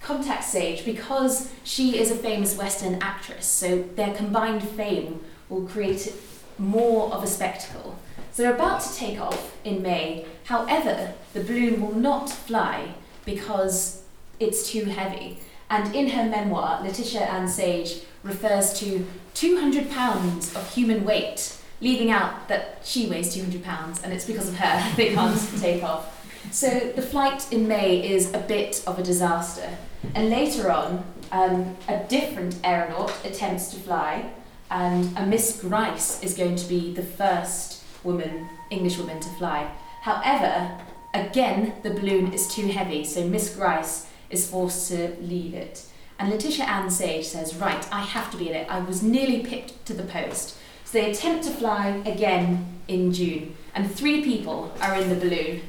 [0.00, 5.66] contacts Sage because she is a famous West End actress, so their combined fame will
[5.66, 6.12] create
[6.58, 7.98] more of a spectacle.
[8.32, 10.26] So they're about to take off in May.
[10.44, 14.02] However, the balloon will not fly because
[14.40, 15.40] it's too heavy.
[15.72, 22.10] And in her memoir, Letitia Ann Sage refers to 200 pounds of human weight, leaving
[22.10, 26.28] out that she weighs 200 pounds, and it's because of her they can't take off.
[26.50, 29.78] So the flight in May is a bit of a disaster.
[30.14, 34.30] And later on, um, a different aeronaut attempts to fly,
[34.70, 39.72] and a Miss Grice is going to be the first woman, English woman, to fly.
[40.02, 40.78] However,
[41.14, 45.84] again, the balloon is too heavy, so Miss Grice is forced to leave it.
[46.18, 48.68] And Letitia Ann Sage says, Right, I have to be in it.
[48.68, 50.56] I was nearly picked to the post.
[50.84, 55.62] So they attempt to fly again in June, and three people are in the balloon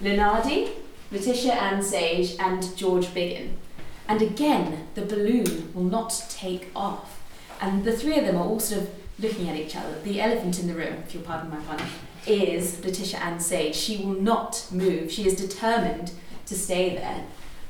[0.00, 0.70] Lunardi,
[1.10, 3.56] Letitia Ann Sage, and George Biggin.
[4.08, 7.20] And again, the balloon will not take off.
[7.60, 10.00] And the three of them are all sort of looking at each other.
[10.00, 11.84] The elephant in the room, if you'll pardon my pun,
[12.26, 13.74] is Letitia Ann Sage.
[13.74, 15.10] She will not move.
[15.10, 16.12] She is determined
[16.46, 17.24] to stay there.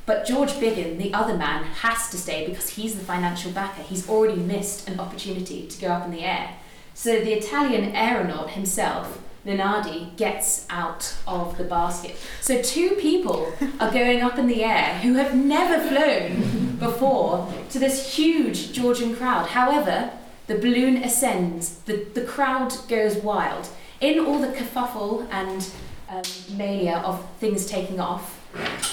[0.08, 3.82] But George Biggin, the other man, has to stay because he's the financial backer.
[3.82, 6.56] He's already missed an opportunity to go up in the air.
[6.94, 12.16] So the Italian aeronaut himself, Lunardi, gets out of the basket.
[12.40, 17.78] So two people are going up in the air who have never flown before to
[17.78, 19.48] this huge Georgian crowd.
[19.48, 20.12] However,
[20.46, 23.68] the balloon ascends, the, the crowd goes wild.
[24.00, 25.70] In all the kerfuffle and
[26.08, 28.37] um, mania of things taking off,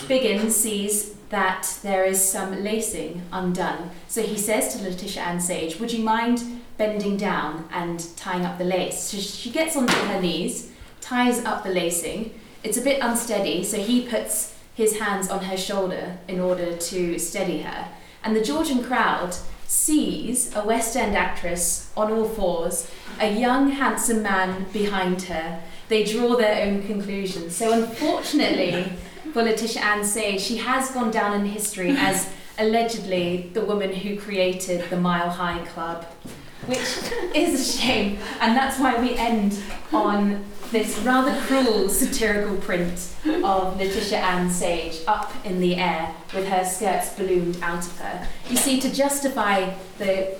[0.08, 3.90] Biggin sees that there is some lacing undone.
[4.08, 8.58] So he says to Letitia Ann Sage, Would you mind bending down and tying up
[8.58, 9.00] the lace?
[9.00, 12.40] So she gets onto her knees, ties up the lacing.
[12.64, 17.18] It's a bit unsteady, so he puts his hands on her shoulder in order to
[17.18, 17.88] steady her.
[18.24, 19.36] And the Georgian crowd
[19.68, 22.90] sees a West End actress on all fours,
[23.20, 25.62] a young, handsome man behind her.
[25.88, 27.56] They draw their own conclusions.
[27.56, 28.92] So, unfortunately,
[29.36, 34.18] for Letitia Ann Sage, she has gone down in history as allegedly the woman who
[34.18, 36.06] created the Mile High Club,
[36.68, 36.80] which
[37.36, 38.18] is a shame.
[38.40, 39.62] And that's why we end
[39.92, 43.14] on this rather cruel satirical print
[43.44, 48.26] of Letitia Ann Sage up in the air with her skirts ballooned out of her.
[48.50, 50.38] You see, to justify the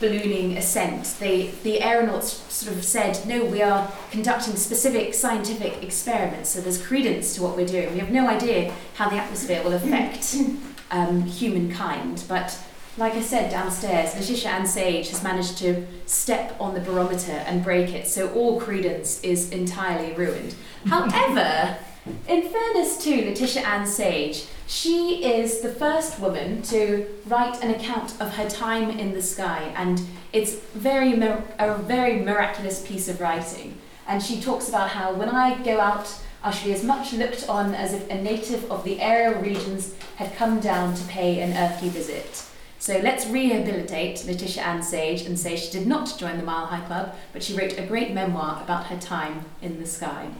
[0.00, 6.50] ballooning ascent, they, the aeronauts sort of said, no, we are conducting specific scientific experiments,
[6.50, 7.92] so there's credence to what we're doing.
[7.92, 10.36] We have no idea how the atmosphere will affect
[10.90, 12.58] um, humankind, but
[12.96, 17.62] like I said downstairs, Letitia Ann Sage has managed to step on the barometer and
[17.62, 20.54] break it, so all credence is entirely ruined.
[20.86, 21.76] However,
[22.06, 28.20] in fairness to Letitia Ann Sage, she is the first woman to write an account
[28.20, 30.00] of her time in the sky, and
[30.32, 31.12] it's very
[31.58, 33.76] a very miraculous piece of writing.
[34.06, 37.48] And she talks about how when I go out, I shall be as much looked
[37.48, 41.56] on as if a native of the aerial regions had come down to pay an
[41.56, 42.44] earthly visit.
[42.78, 46.86] So let's rehabilitate Letitia Ann Sage and say she did not join the Mile High
[46.86, 50.30] Club, but she wrote a great memoir about her time in the sky.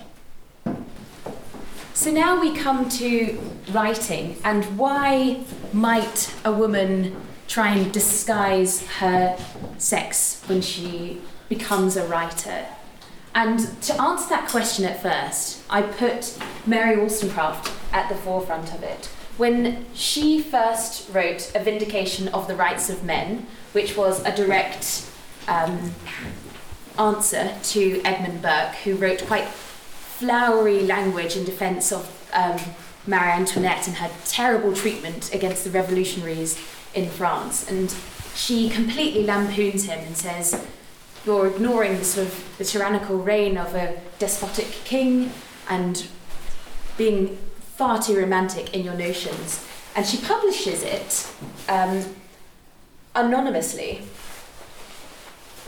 [2.01, 3.39] So now we come to
[3.73, 5.45] writing and why
[5.75, 7.15] might a woman
[7.47, 9.39] try and disguise her
[9.77, 11.21] sex when she
[11.51, 12.65] becomes a writer?
[13.35, 18.83] And to answer that question at first, I put Mary Wollstonecraft at the forefront of
[18.83, 19.05] it.
[19.37, 25.07] When she first wrote A Vindication of the Rights of Men, which was a direct
[25.49, 25.93] um,
[26.99, 29.49] answer to Edmund Burke, who wrote quite
[30.21, 32.05] flowery language in defense of
[32.35, 32.59] um,
[33.07, 36.61] Marie Antoinette and her terrible treatment against the revolutionaries
[36.95, 37.69] in France.
[37.71, 37.95] And
[38.35, 40.63] she completely lampoons him and says,
[41.25, 45.33] You're ignoring the sort of the tyrannical reign of a despotic king
[45.71, 46.07] and
[46.99, 47.39] being
[47.77, 49.67] far too romantic in your notions.
[49.97, 51.33] And she publishes it
[51.67, 52.05] um,
[53.15, 54.03] anonymously.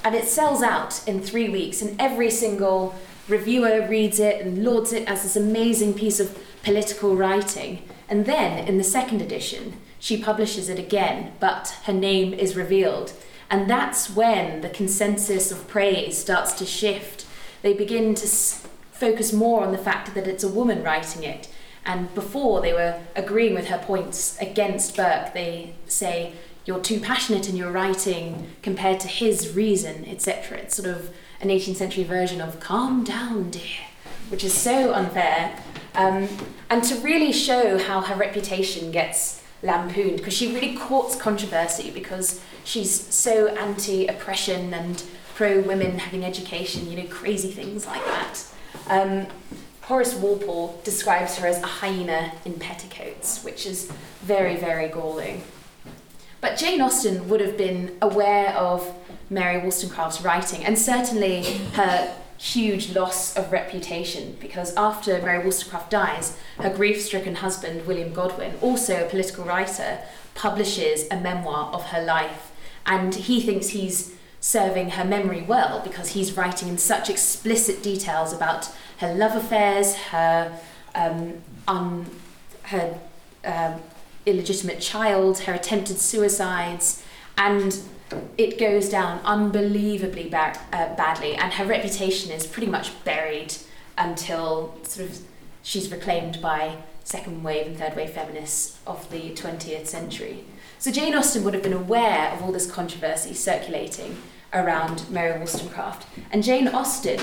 [0.05, 2.95] And it sells out in three weeks, and every single
[3.29, 7.89] reviewer reads it and lauds it as this amazing piece of political writing.
[8.09, 13.13] And then in the second edition, she publishes it again, but her name is revealed.
[13.49, 17.27] And that's when the consensus of praise starts to shift.
[17.63, 21.49] They begin to focus more on the fact that it's a woman writing it.
[21.85, 26.33] And before they were agreeing with her points against Burke, they say,
[26.65, 30.59] You're too passionate in your writing compared to his reason, etc.
[30.59, 31.11] It's sort of
[31.43, 33.87] an 18th century version of calm down, dear,
[34.29, 35.59] which is so unfair.
[35.95, 36.29] Um,
[36.71, 42.41] and to really show how her reputation gets lampooned, because she really courts controversy because
[42.65, 45.03] she's so anti oppression and
[45.35, 48.45] pro women having education, you know, crazy things like that.
[48.89, 49.27] Um,
[49.83, 53.91] Horace Walpole describes her as a hyena in petticoats, which is
[54.23, 55.43] very, very galling.
[56.41, 58.87] But Jane Austen would have been aware of
[59.33, 61.43] Mary Wollstonecraft's writing and certainly
[61.75, 68.13] her huge loss of reputation because after Mary Wollstonecraft dies, her grief stricken husband, William
[68.13, 70.01] Godwin, also a political writer,
[70.35, 72.51] publishes a memoir of her life.
[72.85, 78.33] And he thinks he's serving her memory well because he's writing in such explicit details
[78.33, 80.59] about her love affairs, her
[80.97, 81.35] um,
[81.69, 82.07] un,
[82.65, 82.99] her
[83.45, 83.81] um,
[84.27, 87.03] illegitimate child, her attempted suicides,
[87.39, 87.83] and
[88.39, 93.55] it goes down unbelievably ba- uh, badly, and her reputation is pretty much buried
[93.99, 95.19] until sort of
[95.63, 100.45] she's reclaimed by second wave and third wave feminists of the 20th century.
[100.79, 104.17] So Jane Austen would have been aware of all this controversy circulating
[104.53, 107.21] around Mary Wollstonecraft, and Jane Austen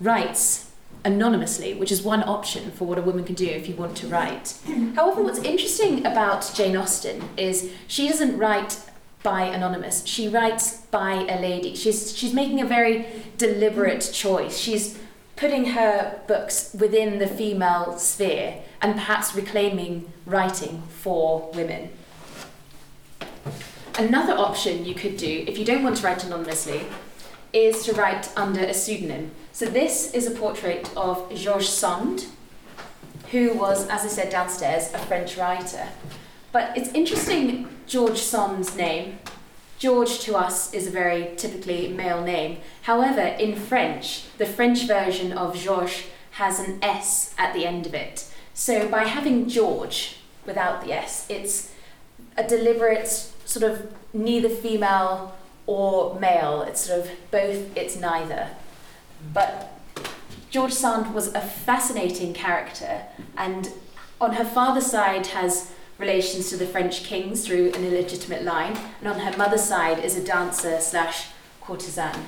[0.00, 0.70] writes
[1.04, 4.06] anonymously, which is one option for what a woman can do if you want to
[4.06, 4.56] write.
[4.94, 8.78] However, what's interesting about Jane Austen is she doesn't write
[9.22, 10.04] by anonymous.
[10.06, 11.74] She writes by a lady.
[11.74, 13.06] She's she's making a very
[13.38, 14.58] deliberate choice.
[14.58, 14.98] She's
[15.36, 21.90] putting her books within the female sphere and perhaps reclaiming writing for women.
[23.98, 26.82] Another option you could do if you don't want to write anonymously
[27.52, 29.30] is to write under a pseudonym.
[29.52, 32.26] So this is a portrait of Georges Sand,
[33.30, 35.88] who was, as I said downstairs, a French writer.
[36.52, 39.18] But it's interesting, George Sand's name.
[39.78, 42.58] George to us is a very typically male name.
[42.82, 47.94] However, in French, the French version of Georges has an S at the end of
[47.94, 48.30] it.
[48.54, 51.72] So by having George without the S, it's
[52.36, 55.34] a deliberate sort of neither female
[55.66, 56.62] or male.
[56.62, 58.50] It's sort of both, it's neither.
[59.32, 59.72] But
[60.50, 63.02] George Sand was a fascinating character,
[63.36, 63.70] and
[64.20, 65.72] on her father's side has
[66.02, 70.16] relations to the French kings through an illegitimate line, and on her mother's side is
[70.16, 71.28] a dancer slash
[71.60, 72.18] courtesan.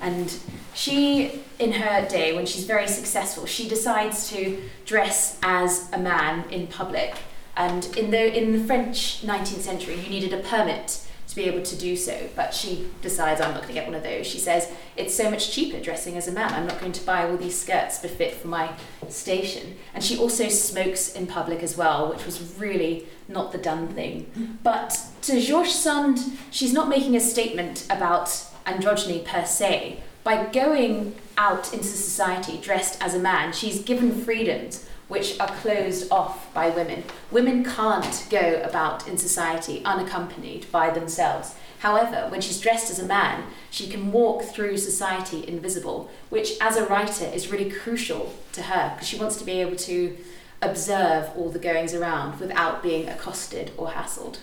[0.00, 0.36] And
[0.74, 6.50] she, in her day, when she's very successful, she decides to dress as a man
[6.50, 7.14] in public.
[7.56, 11.62] And in the in the French 19th century, you needed a permit to be able
[11.62, 12.28] to do so.
[12.36, 14.26] But she decides, I'm not going to get one of those.
[14.26, 16.52] She says, it's so much cheaper dressing as a man.
[16.52, 18.72] I'm not going to buy all these skirts befit for my
[19.08, 19.76] station.
[19.94, 24.58] And she also smokes in public as well, which was really not the done thing.
[24.62, 26.18] But to Georges Sand,
[26.50, 28.28] she's not making a statement about
[28.66, 30.00] androgyny per se.
[30.24, 36.10] By going out into society dressed as a man, she's given freedoms which are closed
[36.10, 37.04] off by women.
[37.30, 41.54] Women can't go about in society unaccompanied by themselves.
[41.80, 46.78] However, when she's dressed as a man, she can walk through society invisible, which as
[46.78, 50.16] a writer is really crucial to her because she wants to be able to
[50.62, 54.38] observe all the goings around without being accosted or hassled.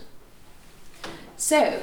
[1.36, 1.82] So,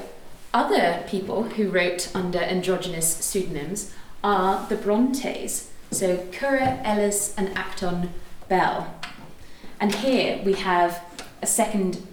[0.54, 8.10] other people who wrote under androgynous pseudonyms are the Brontes, so Currer, Ellis, and Acton
[8.48, 8.94] Bell.
[9.80, 11.02] And here we have
[11.42, 12.06] a second,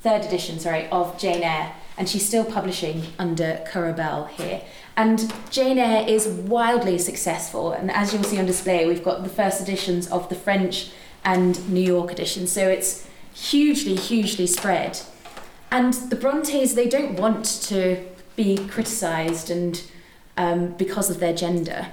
[0.00, 4.62] third edition, sorry, of Jane Eyre, and she's still publishing under Currer Bell here.
[4.96, 9.30] And Jane Eyre is wildly successful, and as you'll see on display, we've got the
[9.30, 10.90] first editions of the French
[11.24, 15.00] and New York edition, so it's hugely, hugely spread.
[15.70, 18.04] And the Brontes, they don't want to
[18.36, 19.82] be criticised and
[20.36, 21.88] um, because of their gender.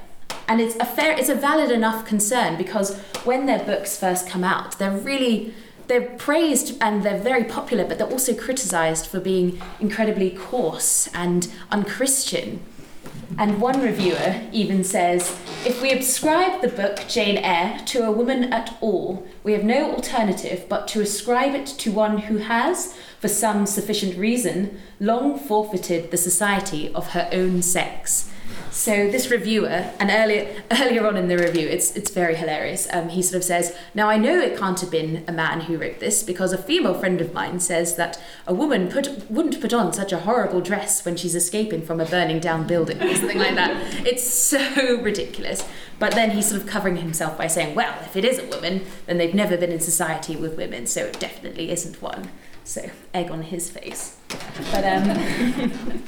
[0.47, 4.43] And it's a fair, it's a valid enough concern because when their books first come
[4.43, 5.53] out, they're really
[5.87, 11.51] they're praised and they're very popular, but they're also criticised for being incredibly coarse and
[11.71, 12.61] unchristian.
[13.37, 15.35] And one reviewer even says
[15.65, 19.91] if we ascribe the book Jane Eyre to a woman at all, we have no
[19.93, 26.11] alternative but to ascribe it to one who has, for some sufficient reason, long forfeited
[26.11, 28.29] the society of her own sex.
[28.73, 32.87] So this reviewer, and earlier earlier on in the review, it's it's very hilarious.
[32.91, 35.77] Um, he sort of says, "Now I know it can't have been a man who
[35.77, 39.73] wrote this because a female friend of mine says that a woman put wouldn't put
[39.73, 43.37] on such a horrible dress when she's escaping from a burning down building or something
[43.37, 44.07] like that.
[44.07, 45.63] It's so ridiculous."
[45.99, 48.81] But then he's sort of covering himself by saying, "Well, if it is a woman,
[49.05, 52.31] then they've never been in society with women, so it definitely isn't one."
[52.63, 54.17] So egg on his face.
[54.71, 55.09] But um,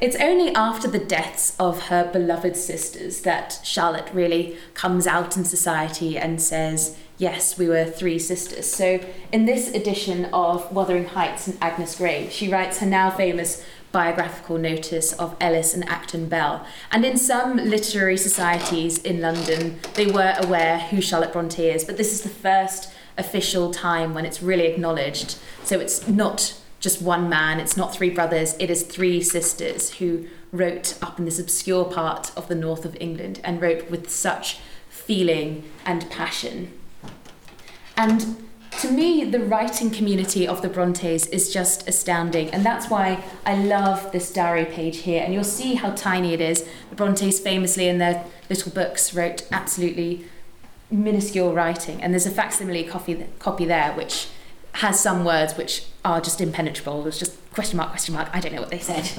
[0.00, 5.44] it's only after the deaths of her beloved sisters that Charlotte really comes out in
[5.44, 8.66] society and says, Yes, we were three sisters.
[8.66, 8.98] So,
[9.30, 14.58] in this edition of Wuthering Heights and Agnes Grey, she writes her now famous biographical
[14.58, 16.66] notice of Ellis and Acton Bell.
[16.90, 21.96] And in some literary societies in London, they were aware who Charlotte Bronte is, but
[21.96, 25.36] this is the first official time when it's really acknowledged.
[25.64, 30.26] So, it's not just one man, it's not three brothers, it is three sisters who
[30.50, 34.58] wrote up in this obscure part of the north of England and wrote with such
[34.90, 36.72] feeling and passion.
[37.96, 38.42] And
[38.80, 43.54] to me, the writing community of the Brontes is just astounding, and that's why I
[43.54, 45.22] love this diary page here.
[45.22, 46.66] And you'll see how tiny it is.
[46.90, 50.24] The Brontes famously, in their little books, wrote absolutely
[50.92, 54.28] minuscule writing, and there's a facsimile copy, copy there, which
[54.74, 57.06] has some words which are just impenetrable.
[57.06, 58.28] It's just question mark, question mark.
[58.32, 59.10] I don't know what they said.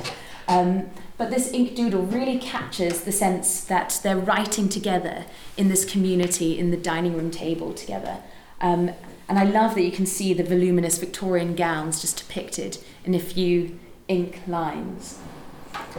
[0.48, 5.86] Um, but this ink doodle really captures the sense that they're writing together in this
[5.86, 8.18] community, in the dining room table together.
[8.60, 8.92] Um,
[9.30, 13.20] and I love that you can see the voluminous Victorian gowns just depicted in a
[13.20, 15.20] few ink lines.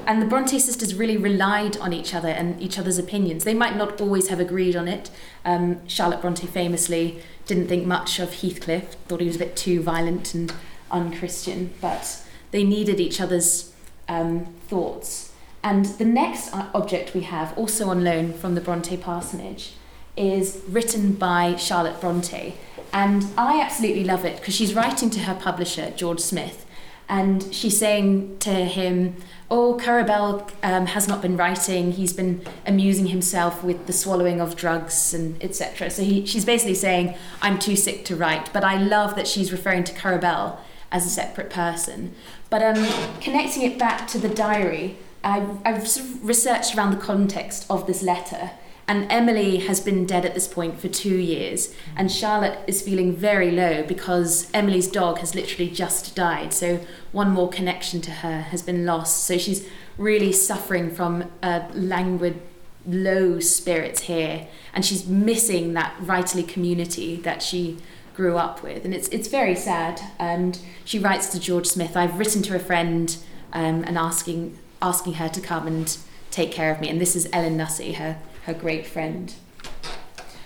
[0.07, 3.45] And the Bronte sisters really relied on each other and each other's opinions.
[3.45, 5.11] They might not always have agreed on it.
[5.45, 9.83] Um, Charlotte Bronte famously didn't think much of Heathcliff, thought he was a bit too
[9.83, 10.53] violent and
[10.91, 13.73] unchristian, but they needed each other's
[14.09, 15.33] um, thoughts.
[15.63, 19.73] And the next object we have, also on loan from the Bronte parsonage,
[20.17, 22.55] is written by Charlotte Bronte.
[22.93, 26.67] And I absolutely love it because she's writing to her publisher, George Smith,
[27.09, 29.17] and she's saying to him,
[29.51, 31.93] oh, Currer Bell um, has not been writing.
[31.93, 35.91] He's been amusing himself with the swallowing of drugs and etc.
[35.91, 38.53] So he, she's basically saying, I'm too sick to write.
[38.53, 42.15] But I love that she's referring to Currer Bell as a separate person.
[42.51, 42.87] But um,
[43.21, 47.87] connecting it back to the diary, I've, I've sort of researched around the context of
[47.87, 48.53] this letter.
[48.87, 53.17] And Emily has been dead at this point for two years, and Charlotte is feeling
[53.17, 56.53] very low because Emily's dog has literally just died.
[56.53, 56.81] So
[57.11, 59.25] one more connection to her has been lost.
[59.25, 59.67] So she's
[59.97, 62.43] really suffering from a languid,
[62.87, 67.79] low spirits here, and she's missing that writerly community that she
[68.15, 70.01] grew up with, and it's it's very sad.
[70.19, 73.17] And she writes to George Smith, "I've written to a friend
[73.55, 75.97] um, and asking asking her to come and
[76.31, 76.89] take care of me.
[76.89, 79.35] And this is Ellen Nussey, her, her great friend.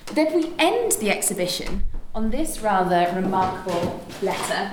[0.07, 1.85] But then we end the exhibition
[2.15, 4.73] on this rather remarkable letter.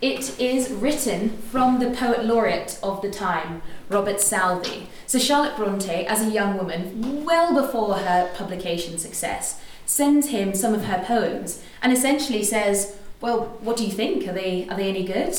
[0.00, 4.88] It is written from the poet laureate of the time, Robert Southey.
[5.06, 10.74] So Charlotte Bronte, as a young woman, well before her publication success, sends him some
[10.74, 14.26] of her poems and essentially says, "Well, what do you think?
[14.26, 15.34] Are they are they any good?"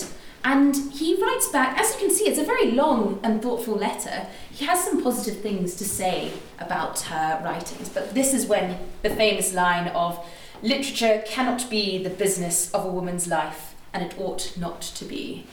[0.45, 4.27] And he writes back, as you can see, it's a very long and thoughtful letter.
[4.51, 9.09] He has some positive things to say about her writings, but this is when the
[9.09, 10.23] famous line of
[10.61, 15.45] literature cannot be the business of a woman's life, and it ought not to be.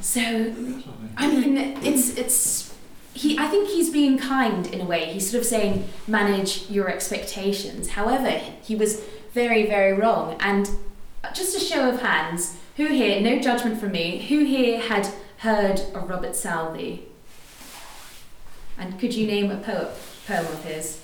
[0.00, 0.20] So,
[1.16, 2.74] I mean, it's it's
[3.14, 3.38] he.
[3.38, 5.06] I think he's being kind in a way.
[5.06, 7.90] He's sort of saying manage your expectations.
[7.90, 8.30] However,
[8.62, 9.00] he was
[9.32, 10.36] very very wrong.
[10.40, 10.68] And
[11.34, 13.20] just a show of hands, who here?
[13.20, 14.26] No judgment from me.
[14.28, 15.08] Who here had
[15.38, 17.06] heard of Robert Southey?
[18.78, 19.88] And could you name a poem
[20.26, 21.00] poem of his?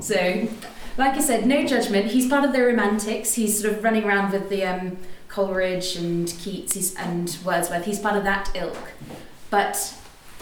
[0.00, 0.48] So,
[0.96, 2.06] like I said, no judgment.
[2.06, 3.34] He's part of the Romantics.
[3.34, 4.96] He's sort of running around with the um,
[5.28, 7.84] Coleridge and Keats and Wordsworth.
[7.84, 8.92] He's part of that ilk.
[9.50, 9.94] But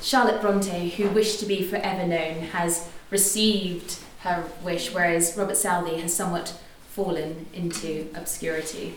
[0.03, 5.99] Charlotte Bronte, who wished to be forever known, has received her wish, whereas Robert Southey
[6.01, 6.55] has somewhat
[6.89, 8.95] fallen into obscurity.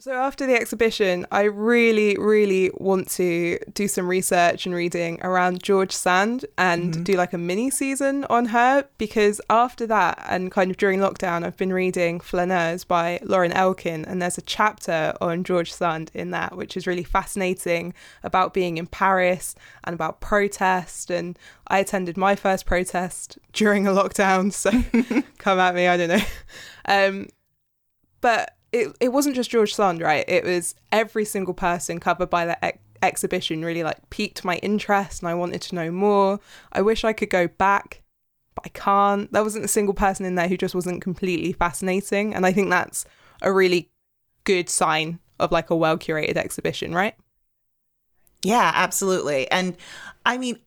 [0.00, 5.60] So after the exhibition, I really, really want to do some research and reading around
[5.60, 7.02] George Sand and Mhm.
[7.04, 11.44] do like a mini season on her because after that and kind of during lockdown,
[11.44, 16.30] I've been reading Flaneuse by Lauren Elkin and there's a chapter on George Sand in
[16.30, 17.92] that which is really fascinating
[18.22, 21.36] about being in Paris and about protest and
[21.66, 24.70] I attended my first protest during a lockdown, so
[25.38, 26.24] come at me, I don't know.
[26.84, 27.26] Um,
[28.20, 30.24] but it, it wasn't just George Sand, right?
[30.28, 35.22] It was every single person covered by that ex- exhibition really like piqued my interest
[35.22, 36.40] and I wanted to know more.
[36.72, 38.02] I wish I could go back,
[38.54, 39.32] but I can't.
[39.32, 42.34] There wasn't a single person in there who just wasn't completely fascinating.
[42.34, 43.04] And I think that's
[43.42, 43.90] a really
[44.44, 47.14] good sign of like a well curated exhibition, right?
[48.42, 49.50] Yeah, absolutely.
[49.50, 49.76] And
[50.24, 50.58] I mean,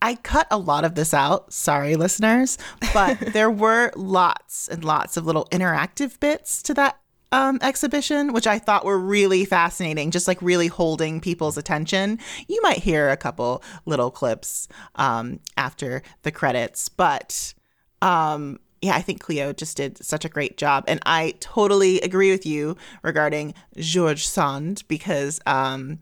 [0.00, 1.52] I cut a lot of this out.
[1.52, 2.58] Sorry, listeners.
[2.92, 6.98] But there were lots and lots of little interactive bits to that
[7.32, 12.18] um, exhibition, which I thought were really fascinating, just like really holding people's attention.
[12.46, 17.54] You might hear a couple little clips um, after the credits, but
[18.02, 20.84] um, yeah, I think Cleo just did such a great job.
[20.88, 26.00] And I totally agree with you regarding George Sand because um,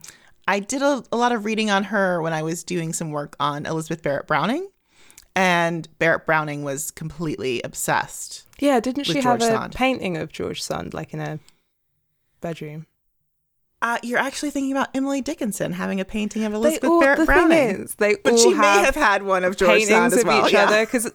[0.48, 3.36] I did a, a lot of reading on her when I was doing some work
[3.38, 4.68] on Elizabeth Barrett Browning.
[5.36, 8.46] And Barrett Browning was completely obsessed.
[8.58, 9.74] Yeah, didn't she have George a Sand.
[9.74, 11.38] painting of George Sand like in a
[12.40, 12.86] bedroom?
[13.82, 17.24] Uh, you're actually thinking about Emily Dickinson having a painting of Elizabeth all, Barrett the
[17.24, 17.48] Browning.
[17.48, 20.46] thing is, they but she may have had one of George Sand as of well.
[20.46, 20.64] each yeah.
[20.64, 21.10] other because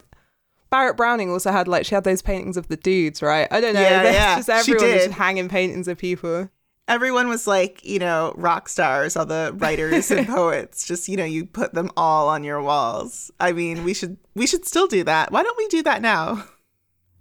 [0.71, 3.47] Barrett Browning also had like she had those paintings of the dudes, right?
[3.51, 3.81] I don't know.
[3.81, 5.05] Yeah, yeah, just she everyone was did.
[5.09, 6.49] just hanging paintings of people.
[6.87, 10.85] Everyone was like, you know, rock stars, all the writers and poets.
[10.87, 13.31] Just, you know, you put them all on your walls.
[13.39, 15.31] I mean, we should we should still do that.
[15.31, 16.45] Why don't we do that now?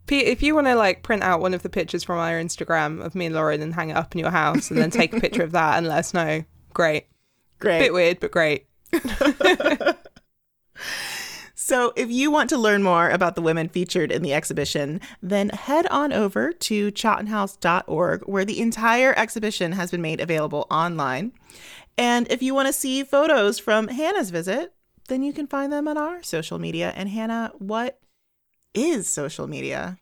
[0.07, 3.03] Pete, if you want to like print out one of the pictures from our Instagram
[3.03, 5.21] of me and Lauren and hang it up in your house and then take a
[5.21, 7.07] picture of that and let us know, great.
[7.61, 7.79] Great.
[7.79, 8.67] Bit weird, but great.
[11.67, 15.49] So, if you want to learn more about the women featured in the exhibition, then
[15.49, 21.33] head on over to chawtonhouse.org, where the entire exhibition has been made available online.
[21.97, 24.75] And if you want to see photos from Hannah's visit,
[25.09, 26.93] then you can find them on our social media.
[26.95, 27.99] And Hannah, what
[28.75, 29.97] is social media?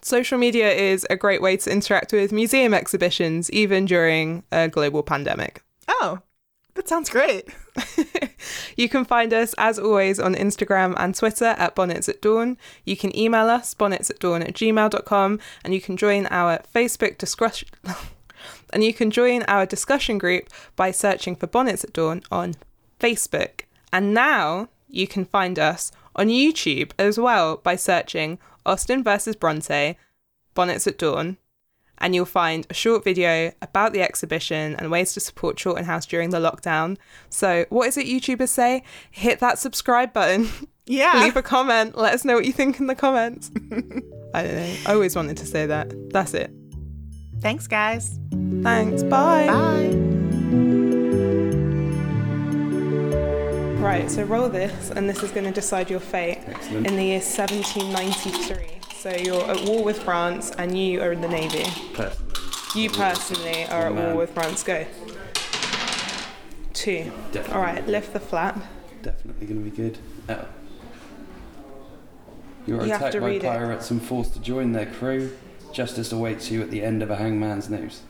[0.00, 5.02] Social media is a great way to interact with museum exhibitions, even during a global
[5.02, 5.60] pandemic.
[5.88, 6.20] Oh,
[6.74, 7.48] that sounds great.
[8.76, 12.56] you can find us, as always, on Instagram and Twitter at Bonnets at Dawn.
[12.84, 17.16] You can email us, bonnets at dawn at gmail.com, and you can join our Facebook
[17.18, 17.68] discussion.
[18.72, 22.54] and you can join our discussion group by searching for Bonnets at Dawn on
[22.98, 23.62] Facebook.
[23.92, 29.96] And now you can find us on YouTube as well by searching Austen versus Bronte,
[30.54, 31.36] Bonnets at Dawn,
[31.98, 36.06] and you'll find a short video about the exhibition and ways to support Chawton House
[36.06, 36.96] during the lockdown.
[37.30, 38.82] So, what is it YouTubers say?
[39.10, 40.48] Hit that subscribe button,
[40.86, 41.22] Yeah.
[41.22, 43.50] leave a comment, let us know what you think in the comments.
[44.34, 44.74] I don't know.
[44.86, 45.92] I always wanted to say that.
[46.10, 46.50] That's it.
[47.40, 48.18] Thanks, guys.
[48.62, 49.02] Thanks.
[49.02, 49.46] Bye.
[49.46, 49.90] Bye.
[53.80, 56.86] Right, so roll this, and this is going to decide your fate Excellent.
[56.86, 58.73] in the year 1793.
[59.04, 61.64] So you're at war with France, and you are in the navy.
[61.92, 62.32] Personally.
[62.74, 64.62] You personally are at war with France.
[64.62, 64.86] Go.
[66.72, 67.12] Two.
[67.30, 67.52] Definitely.
[67.52, 68.64] All right, lift the flap.
[69.02, 69.98] Definitely going to be good.
[70.26, 70.46] Uh, oh.
[72.64, 73.46] You are You have attacked to by read it.
[73.46, 75.36] pirates and forced to join their crew.
[75.70, 78.00] Justice awaits you at the end of a hangman's noose.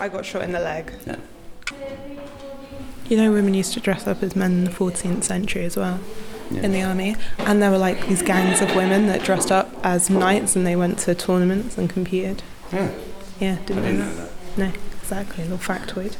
[0.00, 0.90] I got shot in the leg.
[1.06, 1.16] Yeah.
[3.10, 6.00] You know, women used to dress up as men in the 14th century as well
[6.50, 6.62] Yeah.
[6.62, 10.10] in the army, and there were like these gangs of women that dressed up as
[10.10, 12.42] knights and they went to tournaments and competed.
[12.72, 12.90] Yeah.
[13.40, 14.30] Yeah, didn't didn't know that.
[14.58, 15.44] No, exactly.
[15.44, 16.16] A little factoid.